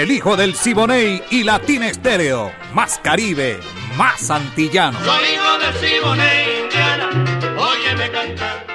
El 0.00 0.10
hijo 0.12 0.34
del 0.34 0.54
Siboney 0.54 1.22
y 1.30 1.42
Latina 1.42 1.86
Estéreo. 1.86 2.50
Más 2.72 2.98
Caribe, 3.00 3.60
más 3.98 4.30
antillano. 4.30 4.98
Soy 5.04 5.24
hijo 5.34 5.58
del 5.58 5.74
Siboney, 5.74 6.62
Indiana. 6.62 7.10
Óyeme 7.58 8.10
cantar. 8.10 8.66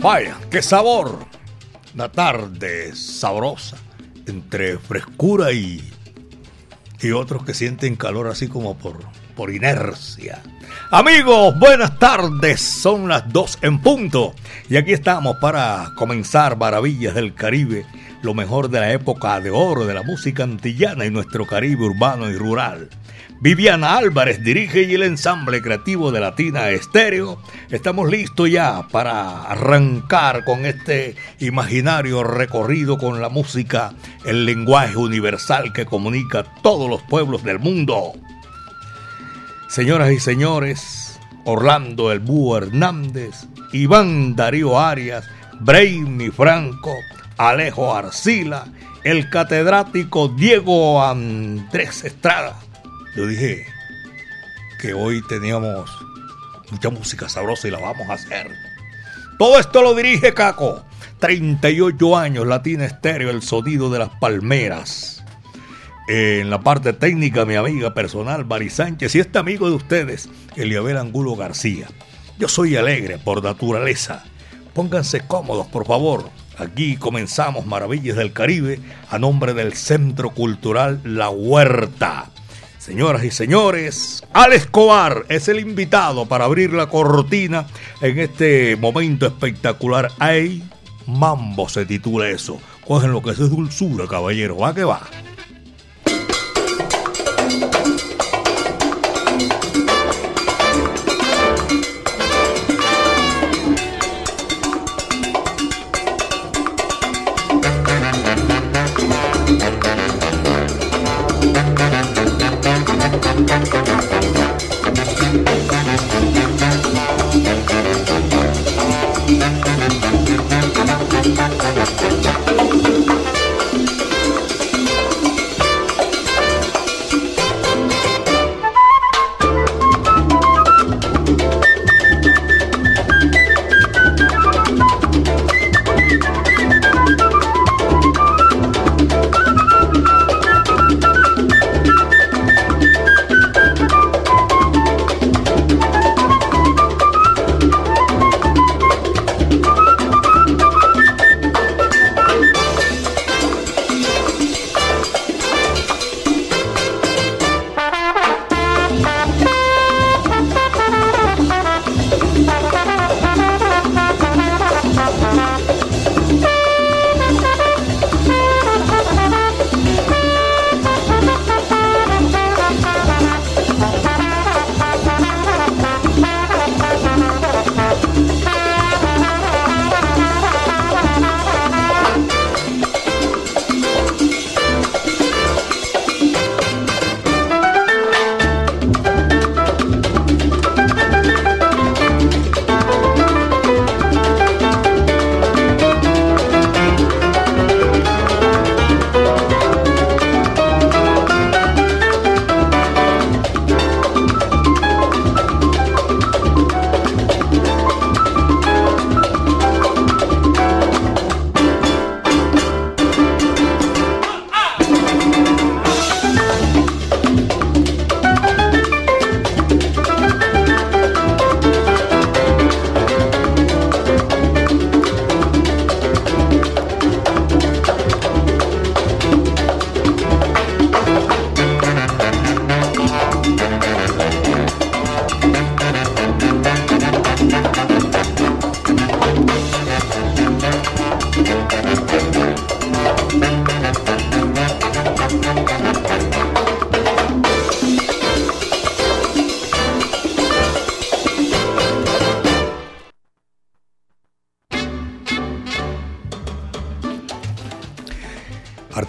Vaya, 0.00 0.36
qué 0.50 0.60
sabor. 0.60 1.20
Una 1.94 2.10
tarde 2.10 2.96
sabrosa, 2.96 3.76
entre 4.26 4.76
frescura 4.78 5.52
y, 5.52 5.88
y 7.00 7.12
otros 7.12 7.44
que 7.44 7.54
sienten 7.54 7.94
calor 7.94 8.26
así 8.26 8.48
como 8.48 8.76
por, 8.76 8.98
por 9.36 9.54
inercia. 9.54 10.42
Amigos, 10.92 11.56
buenas 11.56 12.00
tardes. 12.00 12.60
Son 12.60 13.08
las 13.08 13.32
dos 13.32 13.58
en 13.62 13.78
punto. 13.78 14.34
Y 14.68 14.76
aquí 14.76 14.92
estamos 14.92 15.36
para 15.36 15.92
comenzar 15.94 16.58
Maravillas 16.58 17.14
del 17.14 17.32
Caribe, 17.32 17.86
lo 18.22 18.34
mejor 18.34 18.70
de 18.70 18.80
la 18.80 18.92
época 18.92 19.38
de 19.38 19.50
oro 19.50 19.86
de 19.86 19.94
la 19.94 20.02
música 20.02 20.42
antillana 20.42 21.06
y 21.06 21.10
nuestro 21.12 21.46
Caribe 21.46 21.84
urbano 21.84 22.28
y 22.28 22.36
rural. 22.36 22.88
Viviana 23.40 23.98
Álvarez 23.98 24.42
dirige 24.42 24.82
y 24.82 24.94
el 24.94 25.04
ensamble 25.04 25.62
creativo 25.62 26.10
de 26.10 26.18
Latina 26.18 26.70
Estéreo. 26.70 27.40
Estamos 27.70 28.10
listos 28.10 28.50
ya 28.50 28.88
para 28.88 29.44
arrancar 29.44 30.44
con 30.44 30.66
este 30.66 31.14
imaginario 31.38 32.24
recorrido 32.24 32.98
con 32.98 33.22
la 33.22 33.28
música, 33.28 33.92
el 34.24 34.44
lenguaje 34.44 34.96
universal 34.96 35.72
que 35.72 35.86
comunica 35.86 36.42
todos 36.62 36.90
los 36.90 37.00
pueblos 37.02 37.44
del 37.44 37.60
mundo. 37.60 38.14
Señoras 39.70 40.10
y 40.10 40.18
señores, 40.18 41.20
Orlando 41.44 42.10
El 42.10 42.18
Búho 42.18 42.56
Hernández, 42.56 43.46
Iván 43.72 44.34
Darío 44.34 44.80
Arias, 44.80 45.24
Brainy 45.60 46.30
Franco, 46.30 46.92
Alejo 47.36 47.94
Arcila, 47.94 48.66
el 49.04 49.30
catedrático 49.30 50.26
Diego 50.26 51.00
Andrés 51.00 52.02
Estrada. 52.04 52.56
Yo 53.14 53.28
dije 53.28 53.64
que 54.80 54.92
hoy 54.92 55.22
teníamos 55.28 55.88
mucha 56.72 56.90
música 56.90 57.28
sabrosa 57.28 57.68
y 57.68 57.70
la 57.70 57.78
vamos 57.78 58.10
a 58.10 58.14
hacer. 58.14 58.50
Todo 59.38 59.60
esto 59.60 59.82
lo 59.82 59.94
dirige 59.94 60.34
Caco. 60.34 60.84
38 61.20 62.16
años, 62.16 62.44
Latina 62.44 62.86
Estéreo, 62.86 63.30
el 63.30 63.40
sonido 63.40 63.88
de 63.88 64.00
las 64.00 64.10
palmeras. 64.18 65.19
En 66.12 66.50
la 66.50 66.60
parte 66.60 66.92
técnica, 66.92 67.44
mi 67.44 67.54
amiga 67.54 67.94
personal, 67.94 68.44
Mari 68.44 68.68
Sánchez, 68.68 69.14
y 69.14 69.20
este 69.20 69.38
amigo 69.38 69.68
de 69.68 69.76
ustedes, 69.76 70.28
Eliabel 70.56 70.96
Angulo 70.96 71.36
García. 71.36 71.86
Yo 72.36 72.48
soy 72.48 72.74
alegre 72.74 73.16
por 73.18 73.44
naturaleza. 73.44 74.24
Pónganse 74.74 75.20
cómodos, 75.20 75.68
por 75.68 75.86
favor. 75.86 76.28
Aquí 76.58 76.96
comenzamos 76.96 77.64
Maravillas 77.64 78.16
del 78.16 78.32
Caribe 78.32 78.80
a 79.08 79.20
nombre 79.20 79.54
del 79.54 79.74
Centro 79.74 80.30
Cultural 80.30 81.00
La 81.04 81.30
Huerta. 81.30 82.28
Señoras 82.78 83.22
y 83.22 83.30
señores, 83.30 84.24
Al 84.32 84.52
Escobar 84.52 85.26
es 85.28 85.46
el 85.46 85.60
invitado 85.60 86.26
para 86.26 86.46
abrir 86.46 86.72
la 86.72 86.88
cortina 86.88 87.68
en 88.00 88.18
este 88.18 88.74
momento 88.74 89.26
espectacular. 89.26 90.10
¡Ay! 90.18 90.68
Mambo 91.06 91.68
se 91.68 91.86
titula 91.86 92.28
eso. 92.30 92.60
Cogen 92.84 93.12
lo 93.12 93.22
que 93.22 93.30
es 93.30 93.38
dulzura, 93.38 94.08
caballero. 94.08 94.56
Va 94.56 94.74
que 94.74 94.82
va. 94.82 95.02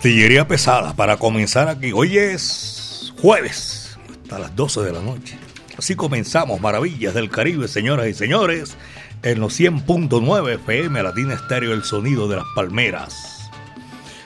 Artillería 0.02 0.48
pesada 0.48 0.96
para 0.96 1.18
comenzar 1.18 1.68
aquí. 1.68 1.92
Hoy 1.94 2.18
es 2.18 3.14
jueves, 3.22 4.00
hasta 4.24 4.40
las 4.40 4.56
12 4.56 4.82
de 4.82 4.94
la 4.94 5.00
noche. 5.00 5.38
Así 5.78 5.96
comenzamos 5.96 6.60
Maravillas 6.60 7.14
del 7.14 7.30
Caribe, 7.30 7.68
señoras 7.68 8.08
y 8.08 8.16
señores, 8.16 8.78
en 9.22 9.40
los 9.40 9.60
100.9 9.60 10.56
FM 10.56 11.04
Latina 11.04 11.36
Estéreo, 11.36 11.72
el 11.74 11.84
sonido 11.84 12.28
de 12.28 12.38
las 12.38 12.46
palmeras. 12.56 13.52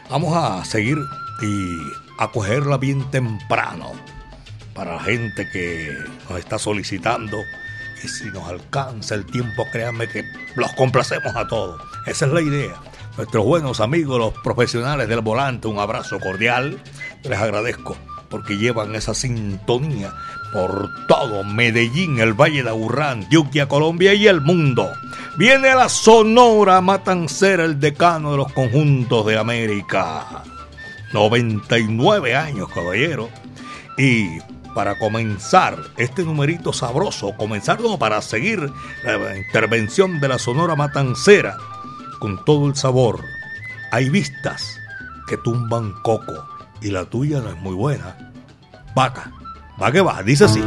Vamos 0.10 0.34
a 0.34 0.64
seguir 0.64 0.98
y 1.42 1.78
a 2.20 2.32
cogerla 2.32 2.78
bien 2.78 3.12
temprano 3.12 3.92
para 4.74 4.94
la 4.94 5.04
gente 5.04 5.46
que 5.52 5.94
nos 6.30 6.40
está 6.40 6.58
solicitando. 6.58 7.38
Y 8.02 8.08
si 8.08 8.24
nos 8.28 8.48
alcanza 8.48 9.16
el 9.16 9.26
tiempo, 9.26 9.68
créanme 9.74 10.08
que 10.08 10.24
los 10.56 10.72
complacemos 10.76 11.36
a 11.36 11.46
todos. 11.50 11.82
Esa 12.06 12.28
es 12.28 12.32
la 12.32 12.42
idea 12.42 12.76
nuestros 13.18 13.46
buenos 13.46 13.80
amigos, 13.80 14.20
los 14.20 14.34
profesionales 14.44 15.08
del 15.08 15.22
volante, 15.22 15.68
un 15.68 15.80
abrazo 15.80 16.20
cordial. 16.20 16.82
Les 17.24 17.40
agradezco 17.40 17.96
porque 18.30 18.58
llevan 18.58 18.96
esa 18.96 19.14
sintonía 19.14 20.14
por 20.52 20.90
todo 21.08 21.44
Medellín, 21.44 22.20
el 22.20 22.34
Valle 22.34 22.64
de 22.64 22.70
Aburrá, 22.70 23.12
Antioquia, 23.12 23.68
Colombia 23.68 24.14
y 24.14 24.28
el 24.28 24.42
mundo. 24.42 24.90
Viene 25.38 25.74
la 25.76 25.90
Sonora 25.90 26.82
Matancera, 26.82 27.64
el 27.66 27.80
decano 27.80 28.32
de 28.32 28.38
los 28.38 28.52
conjuntos 28.54 29.26
de 29.26 29.38
América. 29.38 30.44
99 31.14 32.36
años, 32.36 32.70
caballero. 32.74 33.30
Y 33.98 34.40
para 34.74 34.98
comenzar 34.98 35.78
este 35.98 36.24
numerito 36.24 36.74
sabroso, 36.74 37.34
comenzar 37.38 37.80
para 37.98 38.22
seguir 38.22 38.70
la 39.04 39.38
intervención 39.38 40.20
de 40.20 40.28
la 40.28 40.40
Sonora 40.40 40.76
Matancera 40.76 41.58
con 42.20 42.44
todo 42.46 42.68
el 42.68 42.76
sabor. 42.76 43.24
Hay 43.92 44.10
vistas 44.10 44.78
que 45.28 45.38
tumban 45.38 45.94
coco 46.04 46.48
y 46.82 46.92
la 46.92 47.06
tuya 47.06 47.40
no 47.40 47.50
es 47.50 47.58
muy 47.58 47.74
buena. 47.74 48.32
Vaca, 48.96 49.32
va 49.82 49.92
que 49.92 50.02
va, 50.02 50.22
dice 50.24 50.46
así. 50.46 50.64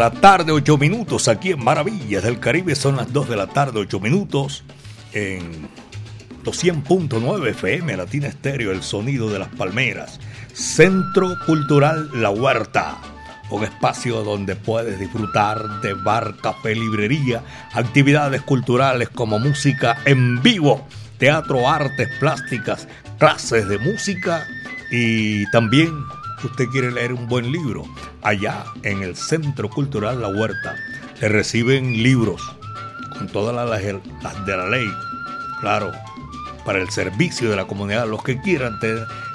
La 0.00 0.10
tarde, 0.10 0.50
8 0.50 0.78
minutos. 0.78 1.28
Aquí 1.28 1.50
en 1.50 1.62
Maravillas 1.62 2.22
del 2.22 2.40
Caribe 2.40 2.74
son 2.74 2.96
las 2.96 3.12
2 3.12 3.28
de 3.28 3.36
la 3.36 3.48
tarde, 3.48 3.80
8 3.80 4.00
minutos. 4.00 4.64
En 5.12 5.68
200.9 6.42 7.48
FM, 7.48 7.98
Latina 7.98 8.28
Estéreo, 8.28 8.70
el 8.72 8.82
sonido 8.82 9.28
de 9.28 9.38
las 9.38 9.48
palmeras. 9.48 10.18
Centro 10.54 11.28
Cultural 11.44 12.08
La 12.14 12.30
Huerta. 12.30 12.96
Un 13.50 13.62
espacio 13.62 14.22
donde 14.22 14.56
puedes 14.56 14.98
disfrutar 14.98 15.82
de 15.82 15.92
bar, 15.92 16.34
café, 16.40 16.74
librería, 16.74 17.42
actividades 17.74 18.40
culturales 18.40 19.10
como 19.10 19.38
música 19.38 19.98
en 20.06 20.42
vivo, 20.42 20.88
teatro, 21.18 21.68
artes 21.68 22.08
plásticas, 22.18 22.88
clases 23.18 23.68
de 23.68 23.76
música 23.76 24.46
y 24.90 25.44
también 25.50 25.92
usted 26.46 26.68
quiere 26.68 26.90
leer 26.90 27.12
un 27.12 27.28
buen 27.28 27.50
libro, 27.52 27.84
allá 28.22 28.64
en 28.82 29.02
el 29.02 29.16
Centro 29.16 29.68
Cultural 29.68 30.20
La 30.20 30.28
Huerta 30.28 30.76
le 31.20 31.28
reciben 31.28 32.02
libros 32.02 32.40
con 33.16 33.28
todas 33.28 33.54
las, 33.54 33.82
de 34.46 34.56
la 34.56 34.68
ley, 34.68 34.90
claro, 35.60 35.92
para 36.64 36.78
el 36.78 36.88
servicio 36.90 37.50
de 37.50 37.56
la 37.56 37.66
comunidad, 37.66 38.08
los 38.08 38.22
que 38.22 38.40
quieran 38.40 38.78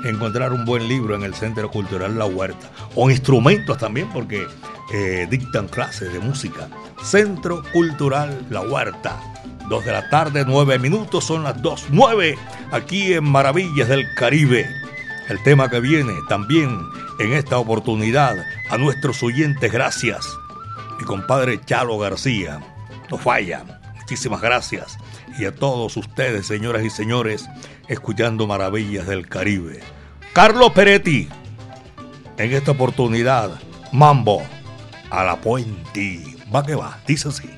encontrar 0.03 0.53
un 0.53 0.65
buen 0.65 0.87
libro 0.87 1.15
en 1.15 1.23
el 1.23 1.35
Centro 1.35 1.69
Cultural 1.69 2.17
La 2.17 2.25
Huerta, 2.25 2.69
o 2.95 3.09
instrumentos 3.09 3.77
también, 3.77 4.09
porque 4.11 4.47
eh, 4.93 5.27
dictan 5.29 5.67
clases 5.67 6.11
de 6.11 6.19
música. 6.19 6.67
Centro 7.03 7.63
Cultural 7.71 8.45
La 8.49 8.61
Huerta, 8.61 9.19
2 9.69 9.85
de 9.85 9.91
la 9.91 10.09
tarde, 10.09 10.43
9 10.47 10.79
minutos, 10.79 11.23
son 11.23 11.43
las 11.43 11.61
2, 11.61 11.87
9, 11.89 12.37
aquí 12.71 13.13
en 13.13 13.25
Maravillas 13.25 13.89
del 13.89 14.05
Caribe. 14.15 14.84
El 15.29 15.41
tema 15.43 15.69
que 15.69 15.79
viene 15.79 16.13
también 16.29 16.79
en 17.19 17.33
esta 17.33 17.57
oportunidad 17.57 18.37
a 18.69 18.77
nuestros 18.77 19.23
oyentes, 19.23 19.71
gracias. 19.71 20.27
Mi 20.99 21.05
compadre 21.05 21.59
Chalo 21.65 21.97
García, 21.97 22.59
no 23.09 23.17
falla, 23.17 23.63
muchísimas 23.95 24.41
gracias. 24.41 24.97
Y 25.39 25.45
a 25.45 25.55
todos 25.55 25.97
ustedes, 25.97 26.45
señoras 26.45 26.83
y 26.83 26.89
señores, 26.89 27.47
escuchando 27.87 28.47
Maravillas 28.47 29.07
del 29.07 29.27
Caribe. 29.27 29.81
Carlos 30.33 30.71
Peretti, 30.71 31.27
en 32.37 32.53
esta 32.53 32.71
oportunidad, 32.71 33.59
Mambo 33.91 34.43
a 35.09 35.23
la 35.23 35.37
puente. 35.37 36.37
Va 36.53 36.65
que 36.65 36.75
va, 36.75 36.99
dice 37.07 37.29
así. 37.29 37.49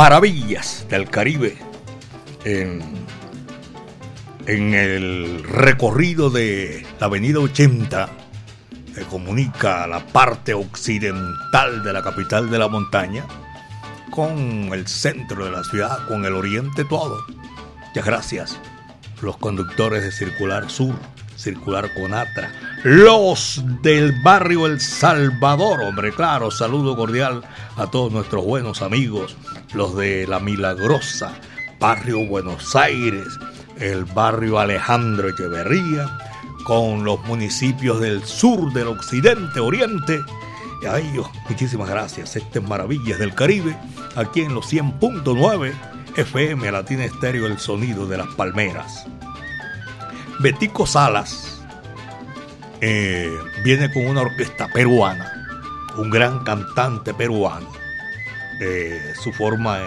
Maravillas 0.00 0.86
del 0.88 1.10
Caribe 1.10 1.58
en, 2.46 2.80
en 4.46 4.72
el 4.72 5.44
recorrido 5.44 6.30
de 6.30 6.86
la 6.98 7.04
avenida 7.04 7.38
80 7.38 8.08
que 8.94 9.02
comunica 9.02 9.86
la 9.86 10.06
parte 10.06 10.54
occidental 10.54 11.82
de 11.84 11.92
la 11.92 12.00
capital 12.00 12.50
de 12.50 12.58
la 12.58 12.68
montaña 12.68 13.26
con 14.10 14.70
el 14.72 14.86
centro 14.86 15.44
de 15.44 15.50
la 15.50 15.64
ciudad, 15.64 16.08
con 16.08 16.24
el 16.24 16.32
oriente 16.32 16.86
todo. 16.86 17.22
Muchas 17.88 18.06
gracias. 18.06 18.58
Los 19.20 19.36
conductores 19.36 20.02
de 20.02 20.12
Circular 20.12 20.70
Sur, 20.70 20.94
Circular 21.40 21.92
Conatra, 21.94 22.52
los 22.84 23.62
del 23.82 24.12
barrio 24.22 24.66
El 24.66 24.80
Salvador, 24.80 25.80
hombre, 25.82 26.12
claro, 26.12 26.50
saludo 26.50 26.94
cordial 26.94 27.42
a 27.76 27.90
todos 27.90 28.12
nuestros 28.12 28.44
buenos 28.44 28.82
amigos, 28.82 29.36
los 29.72 29.96
de 29.96 30.26
La 30.26 30.38
Milagrosa, 30.38 31.34
barrio 31.78 32.26
Buenos 32.26 32.76
Aires, 32.76 33.26
el 33.78 34.04
barrio 34.04 34.58
Alejandro 34.58 35.30
Echeverría, 35.30 36.06
con 36.64 37.04
los 37.04 37.24
municipios 37.24 38.00
del 38.00 38.22
sur, 38.22 38.72
del 38.72 38.88
occidente, 38.88 39.60
oriente. 39.60 40.20
Y 40.82 40.86
a 40.86 40.98
ellos, 40.98 41.26
muchísimas 41.48 41.88
gracias. 41.88 42.36
Estas 42.36 42.62
maravillas 42.62 43.18
del 43.18 43.34
Caribe, 43.34 43.76
aquí 44.14 44.42
en 44.42 44.54
los 44.54 44.72
100.9 44.72 45.72
FM 46.16 46.70
Latina 46.70 47.04
Estéreo, 47.04 47.46
el 47.46 47.58
sonido 47.58 48.06
de 48.06 48.18
las 48.18 48.28
palmeras. 48.34 49.06
Betico 50.40 50.86
Salas 50.86 51.60
eh, 52.80 53.30
viene 53.62 53.92
con 53.92 54.06
una 54.06 54.22
orquesta 54.22 54.68
peruana, 54.72 55.30
un 55.98 56.08
gran 56.08 56.42
cantante 56.44 57.12
peruano. 57.12 57.70
Eh, 58.58 59.12
su 59.22 59.32
forma 59.32 59.80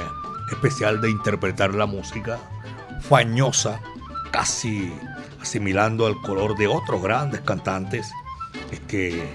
especial 0.52 1.02
de 1.02 1.10
interpretar 1.10 1.74
la 1.74 1.88
música, 1.88 2.38
fañosa, 3.02 3.80
casi 4.32 4.94
asimilando 5.42 6.06
al 6.06 6.22
color 6.22 6.56
de 6.56 6.68
otros 6.68 7.02
grandes 7.02 7.42
cantantes 7.42 8.12
es 8.72 8.80
que 8.82 9.28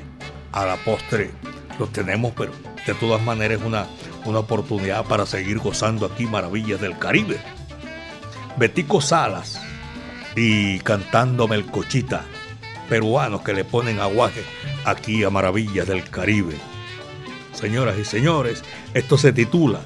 a 0.53 0.67
la 0.67 0.77
postre 0.77 1.33
los 1.81 1.93
tenemos, 1.93 2.33
pero 2.37 2.53
de 2.87 2.95
todas 2.95 3.21
maneras 3.21 3.59
es 3.59 3.67
una, 3.67 3.89
una 4.25 4.39
oportunidad 4.39 5.05
para 5.05 5.27
seguir 5.27 5.59
gozando 5.59 6.07
aquí 6.07 6.27
maravillas 6.27 6.81
del 6.81 6.97
Caribe. 6.97 7.41
Betico 8.57 9.01
Salas 9.01 9.61
y 10.39 10.79
cantando 10.81 11.49
Melcochita, 11.49 12.25
peruanos 12.89 13.43
que 13.43 13.53
le 13.53 13.65
ponen 13.65 13.99
aguaje 13.99 14.43
aquí 14.85 15.25
a 15.25 15.31
maravillas 15.31 15.87
del 15.89 16.09
Caribe. 16.09 16.55
Señoras 17.53 17.99
y 17.99 18.05
señores, 18.05 18.63
esto 18.95 19.19
se 19.19 19.33
titula 19.33 19.81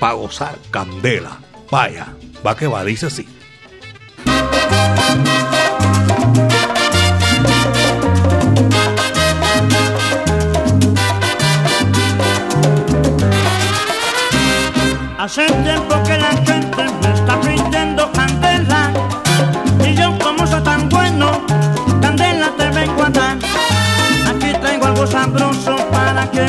Pa' 0.00 0.12
gozar 0.12 0.58
candela. 0.70 1.38
Vaya, 1.70 2.14
va 2.44 2.56
que 2.56 2.66
va, 2.66 2.84
dice 2.84 3.06
así. 3.06 3.26
Hace 15.18 15.46
tiempo 15.46 15.94
que 16.04 16.18
la 16.18 16.51
que. 26.32 26.46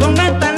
Con 0.00 0.49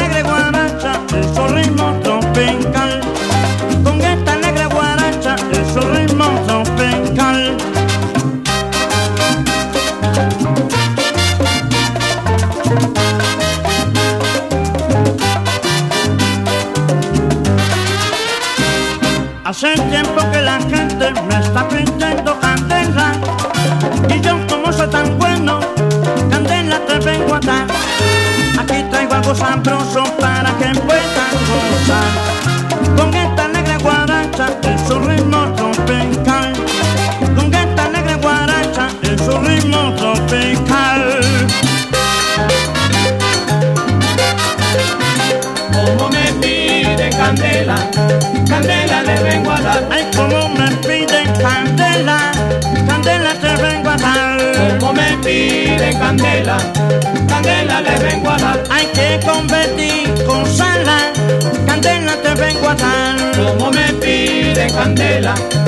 candela 64.95 65.62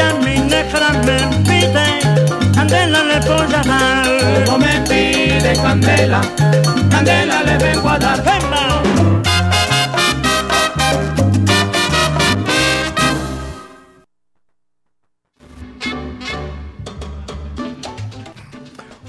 ya 0.00 0.14
mi 0.24 0.34
negra 0.54 0.88
me 1.06 1.18
pide, 1.46 1.88
candela 2.54 3.00
le 3.10 3.18
voy 3.28 3.54
a 3.60 3.62
dar. 3.70 4.44
Como 4.46 4.58
me 4.58 4.74
pide 4.88 5.52
candela, 5.64 6.20
candela 6.90 7.42
le 7.42 7.54
vengo 7.58 7.88
a 7.88 7.98
dar. 7.98 8.18
¡Venga! 8.24 8.60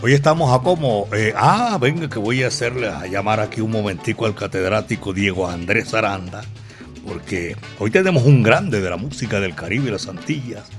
Hoy 0.03 0.13
estamos 0.13 0.51
a 0.51 0.63
como, 0.63 1.07
eh, 1.13 1.31
ah, 1.37 1.77
venga 1.79 2.09
que 2.09 2.17
voy 2.17 2.41
a 2.41 2.47
hacerle 2.47 2.89
a 2.89 3.05
llamar 3.05 3.39
aquí 3.39 3.61
un 3.61 3.69
momentico 3.69 4.25
al 4.25 4.33
catedrático 4.33 5.13
Diego 5.13 5.47
Andrés 5.47 5.93
Aranda, 5.93 6.41
porque 7.07 7.55
hoy 7.77 7.91
tenemos 7.91 8.23
un 8.23 8.41
grande 8.41 8.81
de 8.81 8.89
la 8.89 8.97
música 8.97 9.39
del 9.39 9.53
Caribe 9.53 9.89
y 9.89 9.91
las 9.91 10.07
Antillas, 10.07 10.71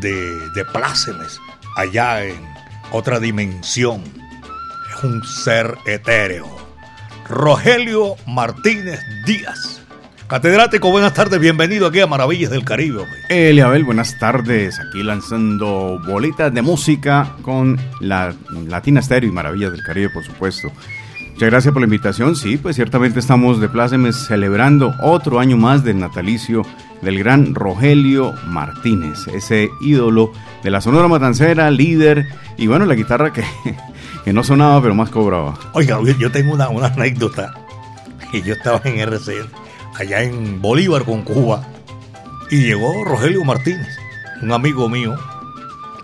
de, 0.00 0.50
de 0.50 0.64
plácemes, 0.64 1.38
allá 1.76 2.24
en 2.24 2.36
otra 2.90 3.20
dimensión. 3.20 4.02
Es 4.96 5.04
un 5.04 5.24
ser 5.24 5.76
etéreo. 5.86 6.46
Rogelio 7.28 8.16
Martínez 8.26 9.00
Díaz. 9.26 9.82
Catedrático, 10.28 10.90
buenas 10.90 11.14
tardes, 11.14 11.40
bienvenido 11.40 11.86
aquí 11.86 12.00
a 12.00 12.06
Maravillas 12.06 12.50
del 12.50 12.62
Caribe. 12.62 13.06
Eliabel, 13.30 13.84
buenas 13.84 14.18
tardes. 14.18 14.78
Aquí 14.78 15.02
lanzando 15.02 15.98
bolitas 16.06 16.52
de 16.52 16.60
música 16.60 17.34
con 17.40 17.80
la 18.00 18.34
Latina 18.66 19.00
Stereo 19.00 19.30
y 19.30 19.32
Maravillas 19.32 19.72
del 19.72 19.82
Caribe, 19.82 20.10
por 20.10 20.24
supuesto. 20.24 20.70
Muchas 21.38 21.50
gracias 21.50 21.72
por 21.72 21.82
la 21.82 21.86
invitación. 21.86 22.34
Sí, 22.34 22.56
pues 22.56 22.74
ciertamente 22.74 23.20
estamos 23.20 23.60
de 23.60 23.68
plácemes 23.68 24.16
celebrando 24.16 24.96
otro 24.98 25.38
año 25.38 25.56
más 25.56 25.84
del 25.84 26.00
natalicio 26.00 26.62
del 27.00 27.16
gran 27.20 27.54
Rogelio 27.54 28.34
Martínez, 28.48 29.28
ese 29.28 29.70
ídolo 29.80 30.32
de 30.64 30.70
la 30.72 30.80
Sonora 30.80 31.06
Matancera, 31.06 31.70
líder, 31.70 32.26
y 32.56 32.66
bueno, 32.66 32.86
la 32.86 32.96
guitarra 32.96 33.32
que, 33.32 33.44
que 34.24 34.32
no 34.32 34.42
sonaba 34.42 34.82
pero 34.82 34.96
más 34.96 35.10
cobraba. 35.10 35.56
Oiga, 35.74 36.00
yo 36.18 36.32
tengo 36.32 36.54
una, 36.54 36.70
una 36.70 36.88
anécdota. 36.88 37.54
Que 38.32 38.42
yo 38.42 38.54
estaba 38.54 38.80
en 38.82 38.98
RCN, 38.98 39.46
allá 39.94 40.24
en 40.24 40.60
Bolívar 40.60 41.04
con 41.04 41.22
Cuba, 41.22 41.68
y 42.50 42.62
llegó 42.62 43.04
Rogelio 43.04 43.44
Martínez, 43.44 43.96
un 44.42 44.50
amigo 44.50 44.88
mío, 44.88 45.14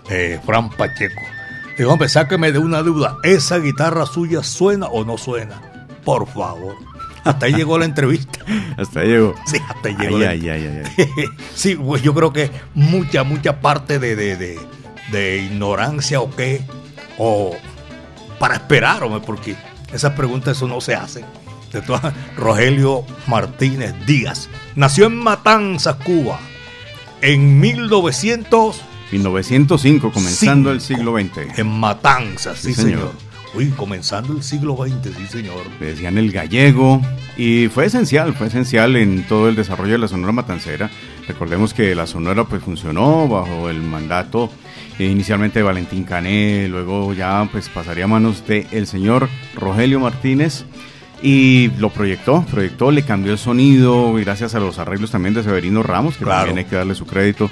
eh, 0.09 0.39
Fran 0.45 0.69
Pacheco. 0.69 1.34
Dijo, 1.77 1.91
hombre, 1.91 2.07
sáqueme 2.09 2.51
de 2.51 2.59
una 2.59 2.81
duda, 2.81 3.17
¿esa 3.23 3.57
guitarra 3.59 4.05
suya 4.05 4.43
suena 4.43 4.87
o 4.87 5.03
no 5.03 5.17
suena? 5.17 5.87
Por 6.03 6.27
favor. 6.27 6.75
Hasta 7.23 7.47
ahí 7.47 7.53
llegó 7.53 7.77
la 7.77 7.85
entrevista. 7.85 8.39
Hasta 8.77 8.99
ahí 9.01 9.07
llegó. 9.09 9.33
Sí, 9.47 9.57
hasta 9.67 9.89
ahí 9.89 9.95
llegó. 9.99 10.17
Ay, 10.17 10.21
la- 10.23 10.29
ay, 10.29 10.49
ay, 10.49 10.67
ay, 10.67 11.05
ay. 11.17 11.25
sí, 11.55 11.75
pues 11.75 12.01
yo 12.03 12.13
creo 12.13 12.31
que 12.31 12.51
mucha, 12.75 13.23
mucha 13.23 13.59
parte 13.61 13.97
de, 13.99 14.15
de, 14.15 14.35
de- 14.37 14.59
de 15.11 15.37
ignorancia 15.39 16.19
o 16.21 16.29
qué, 16.29 16.61
o 17.17 17.55
para 18.39 18.55
esperar, 18.55 19.03
hombre, 19.03 19.21
porque 19.25 19.55
esas 19.93 20.13
preguntas 20.13 20.57
eso 20.57 20.67
no 20.67 20.81
se 20.81 20.93
hacen. 20.95 21.25
De 21.71 21.81
todas, 21.81 22.13
Rogelio 22.37 23.03
Martínez 23.27 23.93
Díaz 24.05 24.47
nació 24.75 25.07
en 25.07 25.17
Matanzas, 25.17 25.95
Cuba, 26.03 26.39
en 27.21 27.59
1900, 27.59 28.81
1905, 29.19 30.11
comenzando 30.11 30.69
Cinco. 30.69 30.71
el 30.71 30.81
siglo 30.81 31.17
XX. 31.19 31.59
en 31.59 31.67
Matanzas, 31.79 32.57
sí, 32.59 32.73
Sí, 32.73 32.81
señor. 32.81 32.99
señor. 32.99 33.11
Uy, 33.55 33.69
comenzando 33.69 34.33
el 34.33 34.43
siglo 34.43 34.75
XX, 34.75 35.15
sí, 35.15 35.27
señor. 35.29 35.61
Le 35.79 35.85
decían 35.87 36.17
el 36.17 36.29
gallego 36.31 37.01
y 37.37 37.69
fue 37.69 37.85
esencial, 37.85 38.33
fue 38.33 38.47
esencial 38.47 38.97
en 38.97 39.23
todo 39.23 39.47
el 39.47 39.55
desarrollo 39.55 39.93
de 39.93 39.97
la 39.99 40.09
Sonora 40.09 40.33
Matancera. 40.33 40.89
Recordemos 41.25 41.73
que 41.73 41.95
la 41.95 42.05
Sonora 42.05 42.43
pues 42.43 42.61
funcionó 42.61 43.27
bajo 43.29 43.69
el 43.69 43.81
mandato 43.81 44.49
eh, 44.99 45.05
inicialmente 45.05 45.59
de 45.59 45.63
Valentín 45.63 46.03
Cané, 46.03 46.67
luego 46.67 47.13
ya 47.13 47.47
pues 47.49 47.69
pasaría 47.69 48.03
a 48.03 48.07
manos 48.07 48.45
del 48.45 48.67
el 48.71 48.87
señor 48.87 49.29
Rogelio 49.55 50.01
Martínez 50.01 50.65
y 51.23 51.69
lo 51.79 51.89
proyectó, 51.91 52.45
proyectó, 52.51 52.91
le 52.91 53.03
cambió 53.03 53.31
el 53.31 53.37
sonido 53.37 54.13
gracias 54.15 54.53
a 54.53 54.59
los 54.59 54.79
arreglos 54.79 55.11
también 55.11 55.33
de 55.33 55.43
Severino 55.43 55.81
Ramos, 55.81 56.17
que 56.17 56.25
Claro. 56.25 56.47
también 56.47 56.65
hay 56.65 56.69
que 56.69 56.75
darle 56.75 56.93
su 56.93 57.05
crédito. 57.05 57.49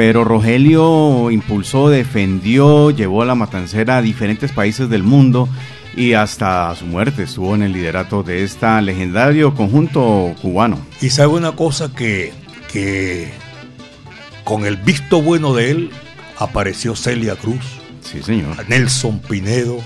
Pero 0.00 0.24
Rogelio 0.24 1.30
impulsó, 1.30 1.90
defendió, 1.90 2.90
llevó 2.90 3.20
a 3.20 3.26
la 3.26 3.34
matancera 3.34 3.98
a 3.98 4.00
diferentes 4.02 4.50
países 4.50 4.88
del 4.88 5.02
mundo 5.02 5.46
y 5.94 6.14
hasta 6.14 6.74
su 6.74 6.86
muerte 6.86 7.24
estuvo 7.24 7.54
en 7.54 7.62
el 7.62 7.74
liderato 7.74 8.22
de 8.22 8.42
este 8.42 8.80
legendario 8.80 9.54
conjunto 9.54 10.34
cubano. 10.40 10.78
Y 11.02 11.10
sabe 11.10 11.34
una 11.34 11.52
cosa 11.52 11.94
que, 11.94 12.32
que 12.72 13.30
con 14.42 14.64
el 14.64 14.78
visto 14.78 15.20
bueno 15.20 15.52
de 15.52 15.70
él 15.70 15.90
apareció 16.38 16.96
Celia 16.96 17.36
Cruz, 17.36 17.60
Sí, 18.00 18.22
señor. 18.22 18.56
Nelson 18.70 19.18
Pinedo, 19.18 19.80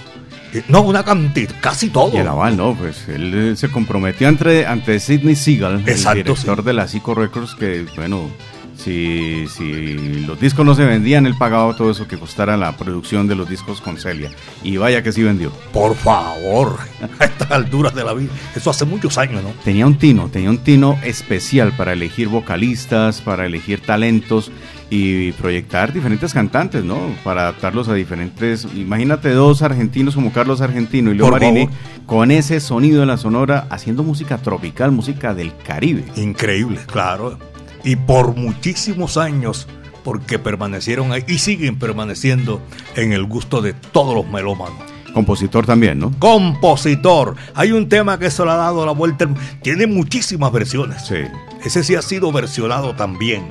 eh, 0.53 0.63
no, 0.69 0.83
una 0.83 1.05
cantidad, 1.05 1.51
casi 1.61 1.89
todo. 1.89 2.13
Y 2.15 2.19
el 2.19 2.29
aval, 2.29 2.57
¿no? 2.57 2.77
Pues 2.77 3.09
él 3.09 3.35
eh, 3.35 3.57
se 3.57 3.69
comprometió 3.69 4.29
ante, 4.29 4.65
ante 4.65 5.01
Sidney 5.01 5.35
Seagal, 5.35 5.83
Exacto, 5.89 6.19
el 6.19 6.25
director 6.25 6.59
sí. 6.59 6.65
de 6.67 6.73
la 6.73 6.87
Psycho 6.87 7.17
Records, 7.17 7.57
que, 7.57 7.85
bueno, 7.97 8.31
si, 8.77 9.47
si 9.49 10.21
los 10.27 10.39
discos 10.41 10.65
no 10.67 10.75
se 10.75 10.85
vendían, 10.85 11.27
él 11.27 11.35
pagaba 11.39 11.77
todo 11.77 11.91
eso 11.91 12.07
que 12.09 12.19
costara 12.19 12.57
la 12.57 12.77
producción 12.77 13.27
de 13.29 13.35
los 13.35 13.49
discos 13.49 13.81
con 13.81 13.97
Celia. 13.99 14.31
Y 14.63 14.77
vaya 14.77 15.03
que 15.03 15.13
sí 15.13 15.23
vendió. 15.23 15.51
Por 15.73 15.95
favor, 15.95 16.79
a 17.19 17.25
estas 17.25 17.51
alturas 17.51 17.95
de 17.95 18.05
la 18.05 18.15
vida. 18.15 18.31
Eso 18.55 18.71
hace 18.71 18.85
muchos 18.85 19.19
años, 19.19 19.43
¿no? 19.43 19.51
Tenía 19.65 19.87
un 19.87 19.97
tino, 19.97 20.29
tenía 20.29 20.51
un 20.51 20.59
tino 20.59 20.99
especial 21.05 21.73
para 21.77 21.93
elegir 21.93 22.29
vocalistas, 22.29 23.21
para 23.21 23.47
elegir 23.47 23.81
talentos 23.81 24.51
y 24.91 25.33
proyectar 25.33 25.93
diferentes 25.93 26.33
cantantes, 26.33 26.85
¿no? 26.85 26.99
Para 27.25 27.43
adaptarlos 27.43 27.89
a 27.89 27.95
diferentes. 27.95 28.67
Imagínate 28.75 29.31
dos 29.31 29.63
argentinos 29.63 30.15
como 30.15 30.33
Carlos 30.33 30.61
Argentino 30.61 31.11
y 31.11 31.15
Leo 31.15 31.27
Por 31.27 31.41
Marini 31.41 31.67
favor. 31.67 31.81
con 32.07 32.31
ese 32.31 32.61
sonido 32.61 33.01
de 33.01 33.07
la 33.07 33.17
sonora 33.17 33.67
haciendo 33.71 34.03
música 34.03 34.39
tropical, 34.39 34.93
música 34.93 35.35
del 35.35 35.53
Caribe. 35.57 36.05
Increíble, 36.17 36.81
claro. 36.87 37.39
Y 37.85 37.97
por 37.97 38.35
muchísimos 38.35 39.17
años, 39.17 39.69
porque 40.03 40.39
permanecieron 40.39 41.13
ahí 41.13 41.25
y 41.29 41.39
siguen 41.39 41.79
permaneciendo 41.79 42.61
en 42.97 43.13
el 43.13 43.25
gusto 43.25 43.63
de 43.63 43.75
todos 43.75 44.15
los 44.15 44.27
melómanos. 44.27 44.79
Compositor 45.13 45.65
también, 45.65 46.01
¿no? 46.01 46.13
Compositor. 46.19 47.37
Hay 47.55 47.71
un 47.71 47.89
tema 47.89 48.19
que 48.19 48.31
se 48.31 48.45
le 48.45 48.51
ha 48.51 48.57
dado 48.57 48.85
la 48.85 48.93
vuelta. 48.93 49.29
Tiene 49.63 49.87
muchísimas 49.87 50.51
versiones. 50.51 51.07
Sí. 51.07 51.23
Ese 51.65 51.85
sí 51.85 51.95
ha 51.95 52.03
sido 52.03 52.33
versionado 52.33 52.97
también. 52.97 53.49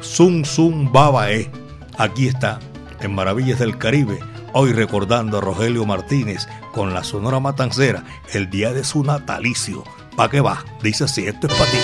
Zum 0.00 0.44
Zum 0.44 0.90
Babae. 0.90 1.50
Aquí 1.98 2.28
está, 2.28 2.58
en 3.00 3.14
Maravillas 3.14 3.58
del 3.58 3.76
Caribe. 3.76 4.18
Hoy 4.54 4.72
recordando 4.72 5.38
a 5.38 5.40
Rogelio 5.42 5.84
Martínez 5.84 6.48
con 6.72 6.94
la 6.94 7.04
Sonora 7.04 7.38
Matancera, 7.38 8.04
el 8.32 8.48
día 8.48 8.72
de 8.72 8.82
su 8.82 9.04
natalicio. 9.04 9.84
¿Pa' 10.16 10.30
qué 10.30 10.40
va? 10.40 10.64
Dice 10.82 11.04
así, 11.04 11.26
esto 11.26 11.48
es 11.48 11.52
para 11.54 11.70
ti. 11.70 11.78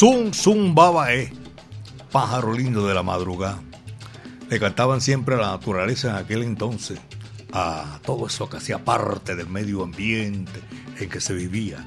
Zum 0.00 0.32
Zum 0.32 0.74
Babae, 0.74 1.30
pájaro 2.10 2.54
lindo 2.54 2.86
de 2.86 2.94
la 2.94 3.02
madrugada. 3.02 3.60
Le 4.48 4.58
cantaban 4.58 5.02
siempre 5.02 5.34
a 5.34 5.38
la 5.38 5.50
naturaleza 5.50 6.08
en 6.08 6.16
aquel 6.16 6.42
entonces, 6.42 6.98
a 7.52 7.98
todo 8.02 8.26
eso 8.26 8.48
que 8.48 8.56
hacía 8.56 8.82
parte 8.82 9.36
del 9.36 9.50
medio 9.50 9.82
ambiente 9.82 10.58
en 10.98 11.10
que 11.10 11.20
se 11.20 11.34
vivía. 11.34 11.84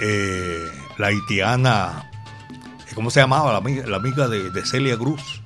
Eh, 0.00 0.64
la 0.96 1.08
haitiana, 1.08 2.08
¿cómo 2.94 3.10
se 3.10 3.18
llamaba? 3.18 3.50
La 3.50 3.96
amiga, 3.96 4.28
de, 4.28 4.64
Celia 4.64 4.96
Cruz. 4.96 5.42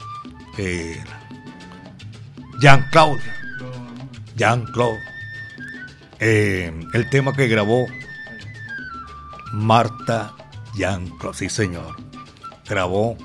Eh, 0.58 1.02
Jean 2.60 2.84
Claude. 2.92 3.22
Jean 4.36 4.66
Claude. 4.66 5.00
Eh, 6.20 6.70
el 6.92 7.08
tema 7.08 7.32
que 7.32 7.48
grabó 7.48 7.86
Marta 9.54 10.34
Claude, 10.74 11.34
sí 11.34 11.48
señor. 11.48 11.96
Grabó 12.68 13.16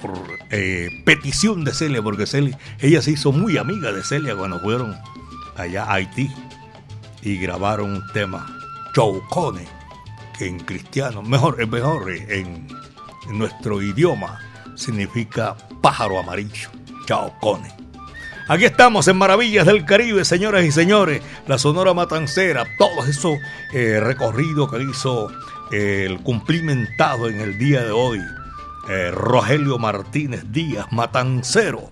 por 0.00 0.12
eh, 0.50 0.88
petición 1.04 1.64
de 1.64 1.72
Celia, 1.72 2.02
porque 2.02 2.26
Celia, 2.26 2.58
ella 2.80 3.02
se 3.02 3.12
hizo 3.12 3.32
muy 3.32 3.58
amiga 3.58 3.92
de 3.92 4.02
Celia 4.02 4.34
cuando 4.34 4.60
fueron 4.60 4.96
allá 5.56 5.84
a 5.84 5.94
Haití 5.94 6.30
y 7.22 7.36
grabaron 7.36 7.92
un 7.92 8.12
tema, 8.12 8.46
Chaucone, 8.94 9.68
que 10.38 10.46
en 10.46 10.58
cristiano, 10.60 11.22
mejor, 11.22 11.66
mejor 11.66 12.10
en, 12.10 12.66
en 13.28 13.38
nuestro 13.38 13.82
idioma, 13.82 14.40
significa 14.74 15.56
pájaro 15.82 16.18
amarillo, 16.18 16.70
Chaucone. 17.06 17.80
Aquí 18.48 18.64
estamos 18.64 19.06
en 19.06 19.16
Maravillas 19.16 19.64
del 19.64 19.84
Caribe, 19.84 20.24
señoras 20.24 20.64
y 20.64 20.72
señores, 20.72 21.22
la 21.46 21.56
Sonora 21.56 21.94
Matancera, 21.94 22.64
todos 22.78 23.06
esos 23.06 23.38
eh, 23.72 24.00
recorridos 24.00 24.72
que 24.72 24.82
hizo 24.82 25.30
eh, 25.30 25.34
el 25.70 26.20
cumplimentado 26.20 27.28
en 27.28 27.40
el 27.40 27.58
día 27.58 27.82
de 27.82 27.90
hoy, 27.90 28.20
eh, 28.88 29.10
Rogelio 29.12 29.78
Martínez 29.78 30.44
Díaz, 30.50 30.86
Matancero. 30.90 31.88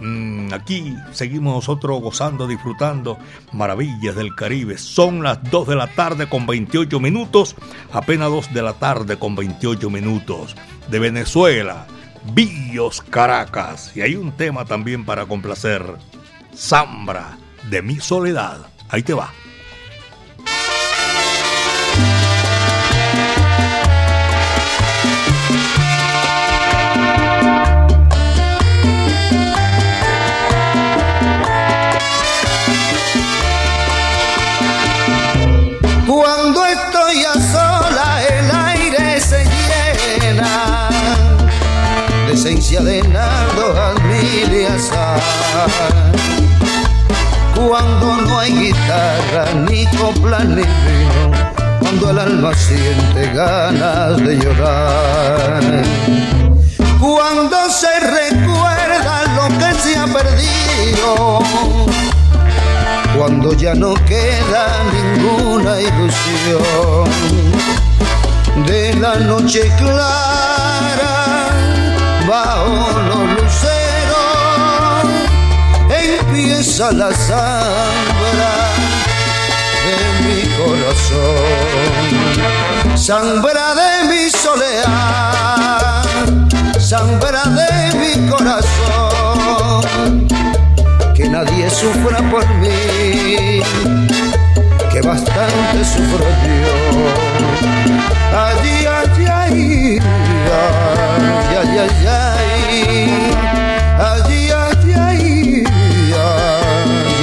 Mm, 0.00 0.52
aquí 0.54 0.96
seguimos 1.12 1.54
nosotros 1.54 2.00
gozando, 2.00 2.46
disfrutando 2.46 3.18
Maravillas 3.52 4.16
del 4.16 4.34
Caribe. 4.34 4.78
Son 4.78 5.22
las 5.22 5.42
2 5.50 5.68
de 5.68 5.76
la 5.76 5.88
tarde 5.88 6.28
con 6.28 6.46
28 6.46 7.00
minutos, 7.00 7.54
apenas 7.92 8.30
2 8.30 8.54
de 8.54 8.62
la 8.62 8.74
tarde 8.74 9.18
con 9.18 9.36
28 9.36 9.90
minutos. 9.90 10.56
De 10.88 10.98
Venezuela, 10.98 11.86
Villos 12.32 13.02
Caracas. 13.02 13.92
Y 13.94 14.00
hay 14.00 14.16
un 14.16 14.32
tema 14.32 14.64
también 14.64 15.04
para 15.04 15.26
complacer. 15.26 15.84
Zambra 16.56 17.38
de 17.68 17.82
mi 17.82 18.00
soledad. 18.00 18.66
Ahí 18.88 19.02
te 19.02 19.14
va. 19.14 19.32
De 42.84 42.98
esencia 42.98 43.08
de 43.08 43.08
nardo, 43.08 43.74
jazmín 43.74 44.60
y 44.60 44.64
azar. 44.66 45.20
Cuando 47.54 48.16
no 48.16 48.38
hay 48.38 48.52
guitarra, 48.52 49.44
ni 49.68 49.86
copla, 49.96 50.40
ni 50.40 50.62
vino, 50.62 51.30
cuando 51.80 52.10
el 52.10 52.18
alma 52.18 52.54
siente 52.54 53.32
ganas 53.34 54.16
de 54.18 54.36
llorar. 54.36 55.62
Cuando 56.98 57.70
se 57.70 58.00
recuerda 58.00 59.24
lo 59.36 59.48
que 59.58 59.74
se 59.80 59.96
ha 59.96 60.06
perdido 60.06 61.40
cuando 63.16 63.52
ya 63.54 63.74
no 63.74 63.94
queda 64.06 64.82
ninguna 64.94 65.80
ilusión 65.80 67.04
de 68.66 68.94
la 68.94 69.16
noche 69.16 69.70
clara 69.78 70.49
bajo 72.26 72.90
los 73.08 73.22
luceros 73.34 74.20
empieza 75.88 76.92
la 76.92 77.10
sambra 77.14 78.52
de 79.86 79.98
mi 80.24 80.40
corazón. 80.56 82.08
Sambra 82.96 83.74
de 83.74 83.90
mi 84.08 84.30
soledad 84.30 85.70
sambra 86.90 87.42
de 87.44 87.70
mi 88.00 88.12
corazón. 88.28 90.26
Que 91.14 91.28
nadie 91.28 91.70
sufra 91.70 92.18
por 92.30 92.44
mí, 92.56 93.62
que 94.90 95.00
bastante 95.00 95.84
sufro 95.84 96.26
yo. 96.48 96.76
Ay, 98.36 98.86
ay, 98.86 100.00
ay, 100.50 101.56
ay, 101.60 101.78
ay, 101.78 102.06
ay. 102.06 102.30
Ay, 104.00 104.50
ay, 104.50 104.94
ay, 104.96 105.46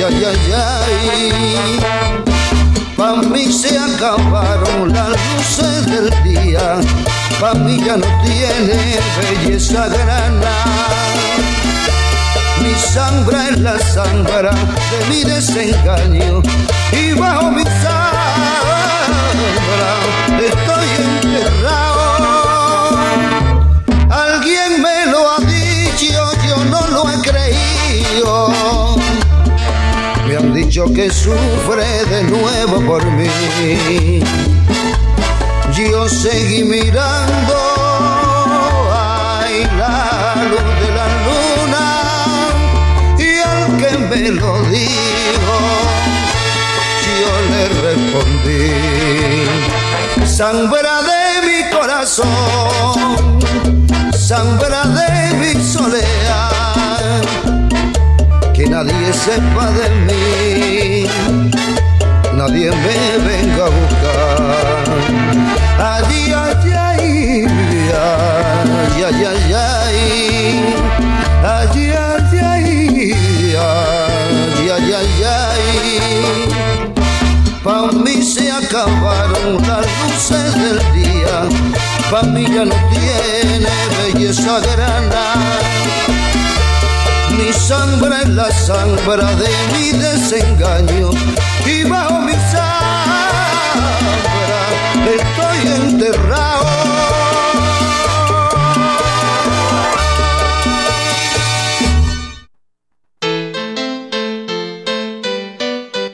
ay, 0.06 0.24
ay, 0.26 0.52
ay, 0.54 1.38
Pa' 2.96 3.22
mí 3.22 3.52
se 3.52 3.78
acabaron 3.78 4.92
las 4.92 5.10
luces 5.10 5.86
del 5.86 6.10
día, 6.24 6.80
pa' 7.40 7.54
mí 7.54 7.80
ya 7.86 7.98
no 7.98 8.08
tiene 8.24 9.00
belleza 9.18 9.88
grana. 9.88 10.56
Mi 12.62 12.74
sangre 12.74 13.38
es 13.52 13.60
la 13.60 13.78
sangre 13.80 14.50
de 14.50 15.00
mi 15.10 15.24
desengaño. 15.24 16.42
Y 16.92 17.14
bajo 17.14 17.52
mi 17.52 17.64
sangre 17.64 18.48
Dicho 30.78 30.94
que 30.94 31.10
sufre 31.10 32.06
de 32.08 32.22
nuevo 32.26 32.80
por 32.86 33.04
mí. 33.04 34.20
Yo 35.74 36.08
seguí 36.08 36.64
mirando, 36.64 37.56
ay, 38.94 39.68
la 39.76 40.36
luz 40.52 40.62
de 40.80 40.90
la 40.94 41.08
luna 41.26 41.86
que 43.80 43.92
me 43.98 44.30
lo 44.30 44.62
dijo, 44.70 45.56
yo 47.20 47.32
le 47.50 47.64
respondí, 47.82 48.70
sangre 50.28 50.94
de 51.10 51.24
mi 51.48 51.60
corazón, 51.76 52.28
sangre 54.16 54.80
de 54.94 55.10
mi 55.40 55.54
soledad, 55.64 56.27
nadie 58.84 59.12
sepa 59.12 59.66
de 59.78 59.88
mí, 60.06 61.08
nadie 62.34 62.70
me 62.70 63.00
venga 63.26 63.66
a 63.66 63.70
buscar. 63.78 64.84
Ay, 65.80 66.34
ay, 66.46 66.74
ay, 66.90 67.06
ay, 67.58 68.06
ay, 69.04 69.10
ay, 69.10 69.24
ay, 69.24 69.34
ay, 69.34 69.52
ay, 72.28 72.76
ay 73.56 74.70
ay, 74.70 74.90
ay, 75.02 75.24
ay. 75.26 75.62
Pa' 77.64 77.92
mí 77.92 78.22
se 78.22 78.52
acabaron 78.52 79.58
las 79.68 79.86
luces 80.04 80.54
del 80.54 80.80
día, 80.94 81.36
pa' 82.12 82.24
mí 82.24 82.46
ya 82.46 82.64
no 82.66 82.76
tiene 82.92 83.74
belleza 83.98 84.60
grana. 84.60 85.87
Mi 87.38 87.54
sangre 87.54 88.22
es 88.24 88.30
la 88.30 88.52
sangre 88.52 89.24
de 89.36 89.50
mi 89.72 89.92
desengaño 89.92 91.12
y 91.66 91.84
bajo 91.84 92.22
mi 92.22 92.34
sangre 92.52 92.68
estoy 95.16 95.68
enterrado. 95.84 96.66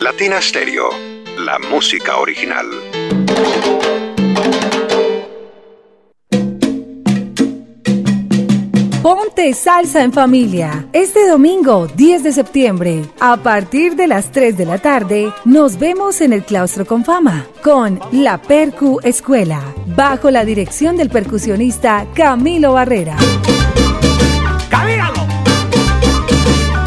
Latina 0.01 0.41
Stereo, 0.41 0.89
la 1.37 1.57
música 1.59 2.17
original. 2.17 2.92
Ponte 9.43 9.59
salsa 9.59 10.03
en 10.03 10.13
familia. 10.13 10.87
Este 10.93 11.27
domingo 11.27 11.87
10 11.87 12.23
de 12.23 12.31
septiembre, 12.31 13.01
a 13.19 13.35
partir 13.35 13.97
de 13.97 14.07
las 14.07 14.31
3 14.31 14.55
de 14.55 14.65
la 14.65 14.77
tarde, 14.77 15.33
nos 15.43 15.77
vemos 15.77 16.21
en 16.21 16.31
el 16.31 16.45
claustro 16.45 16.85
con 16.85 17.03
fama 17.03 17.45
con 17.61 17.99
La 18.13 18.41
Percu 18.41 19.01
Escuela. 19.03 19.61
bajo 19.97 20.31
la 20.31 20.45
dirección 20.45 20.95
del 20.95 21.09
percusionista 21.09 22.07
Camilo 22.13 22.71
Barrera. 22.71 23.17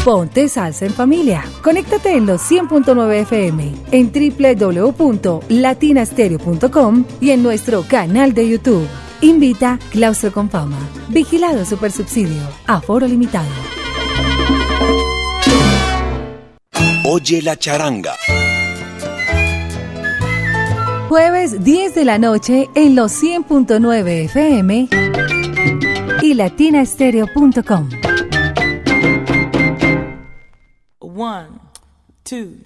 Ponte 0.03 0.49
salsa 0.49 0.87
en 0.87 0.93
familia. 0.93 1.43
Conéctate 1.61 2.17
en 2.17 2.25
los 2.25 2.41
100.9 2.41 3.21
FM, 3.21 3.71
en 3.91 4.11
www.latinastereo.com 4.11 7.05
y 7.21 7.29
en 7.29 7.43
nuestro 7.43 7.85
canal 7.87 8.33
de 8.33 8.49
YouTube. 8.49 8.87
Invita 9.21 9.79
Claustro 9.91 10.31
con 10.31 10.49
Fama. 10.49 10.77
Vigilado 11.09 11.65
Supersubsidio. 11.65 12.41
Aforo 12.67 13.07
limitado. 13.07 13.49
Oye 17.05 17.41
la 17.41 17.55
charanga. 17.57 18.13
Jueves 21.09 21.63
10 21.63 21.95
de 21.95 22.05
la 22.05 22.17
noche 22.19 22.69
en 22.75 22.95
los 22.95 23.13
100.9 23.23 24.25
FM 24.25 24.89
y 26.21 26.33
latinastereo.com. 26.33 27.89
One, 30.99 31.47
two, 32.23 32.57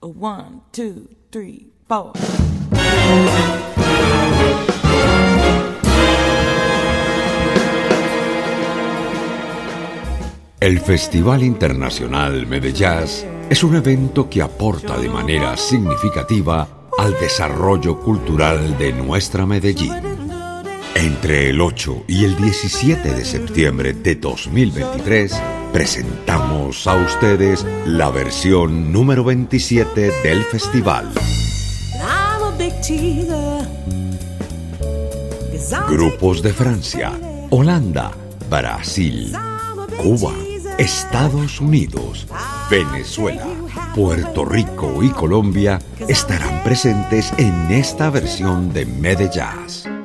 one, 0.00 0.62
two, 0.72 1.08
three, 1.30 1.72
four. 1.88 2.12
El 10.60 10.78
Festival 10.78 11.42
Internacional 11.42 12.46
Medellín 12.46 13.06
es 13.48 13.64
un 13.64 13.76
evento 13.76 14.28
que 14.28 14.42
aporta 14.42 14.98
de 14.98 15.08
manera 15.08 15.56
significativa 15.56 16.68
al 16.98 17.18
desarrollo 17.18 17.98
cultural 17.98 18.76
de 18.76 18.92
nuestra 18.92 19.46
Medellín. 19.46 19.94
Entre 20.94 21.48
el 21.48 21.62
8 21.62 22.04
y 22.08 22.26
el 22.26 22.36
17 22.36 23.10
de 23.10 23.24
septiembre 23.24 23.94
de 23.94 24.16
2023 24.16 25.32
presentamos 25.72 26.86
a 26.86 26.94
ustedes 26.94 27.64
la 27.86 28.10
versión 28.10 28.92
número 28.92 29.24
27 29.24 30.12
del 30.22 30.44
festival. 30.44 31.10
Grupos 35.88 36.42
de 36.42 36.52
Francia, 36.52 37.12
Holanda, 37.48 38.10
Brasil, 38.50 39.34
Cuba, 39.96 40.34
Estados 40.80 41.60
Unidos, 41.60 42.26
Venezuela, 42.70 43.46
Puerto 43.94 44.46
Rico 44.46 45.02
y 45.02 45.10
Colombia 45.10 45.78
estarán 46.08 46.62
presentes 46.64 47.34
en 47.36 47.70
esta 47.70 48.08
versión 48.08 48.72
de 48.72 48.86
Medellín. 48.86 50.00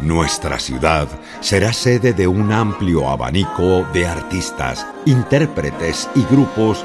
Nuestra 0.00 0.58
ciudad 0.58 1.06
será 1.40 1.72
sede 1.72 2.12
de 2.12 2.26
un 2.26 2.50
amplio 2.50 3.08
abanico 3.08 3.86
de 3.92 4.08
artistas, 4.08 4.84
intérpretes 5.04 6.10
y 6.16 6.24
grupos 6.24 6.84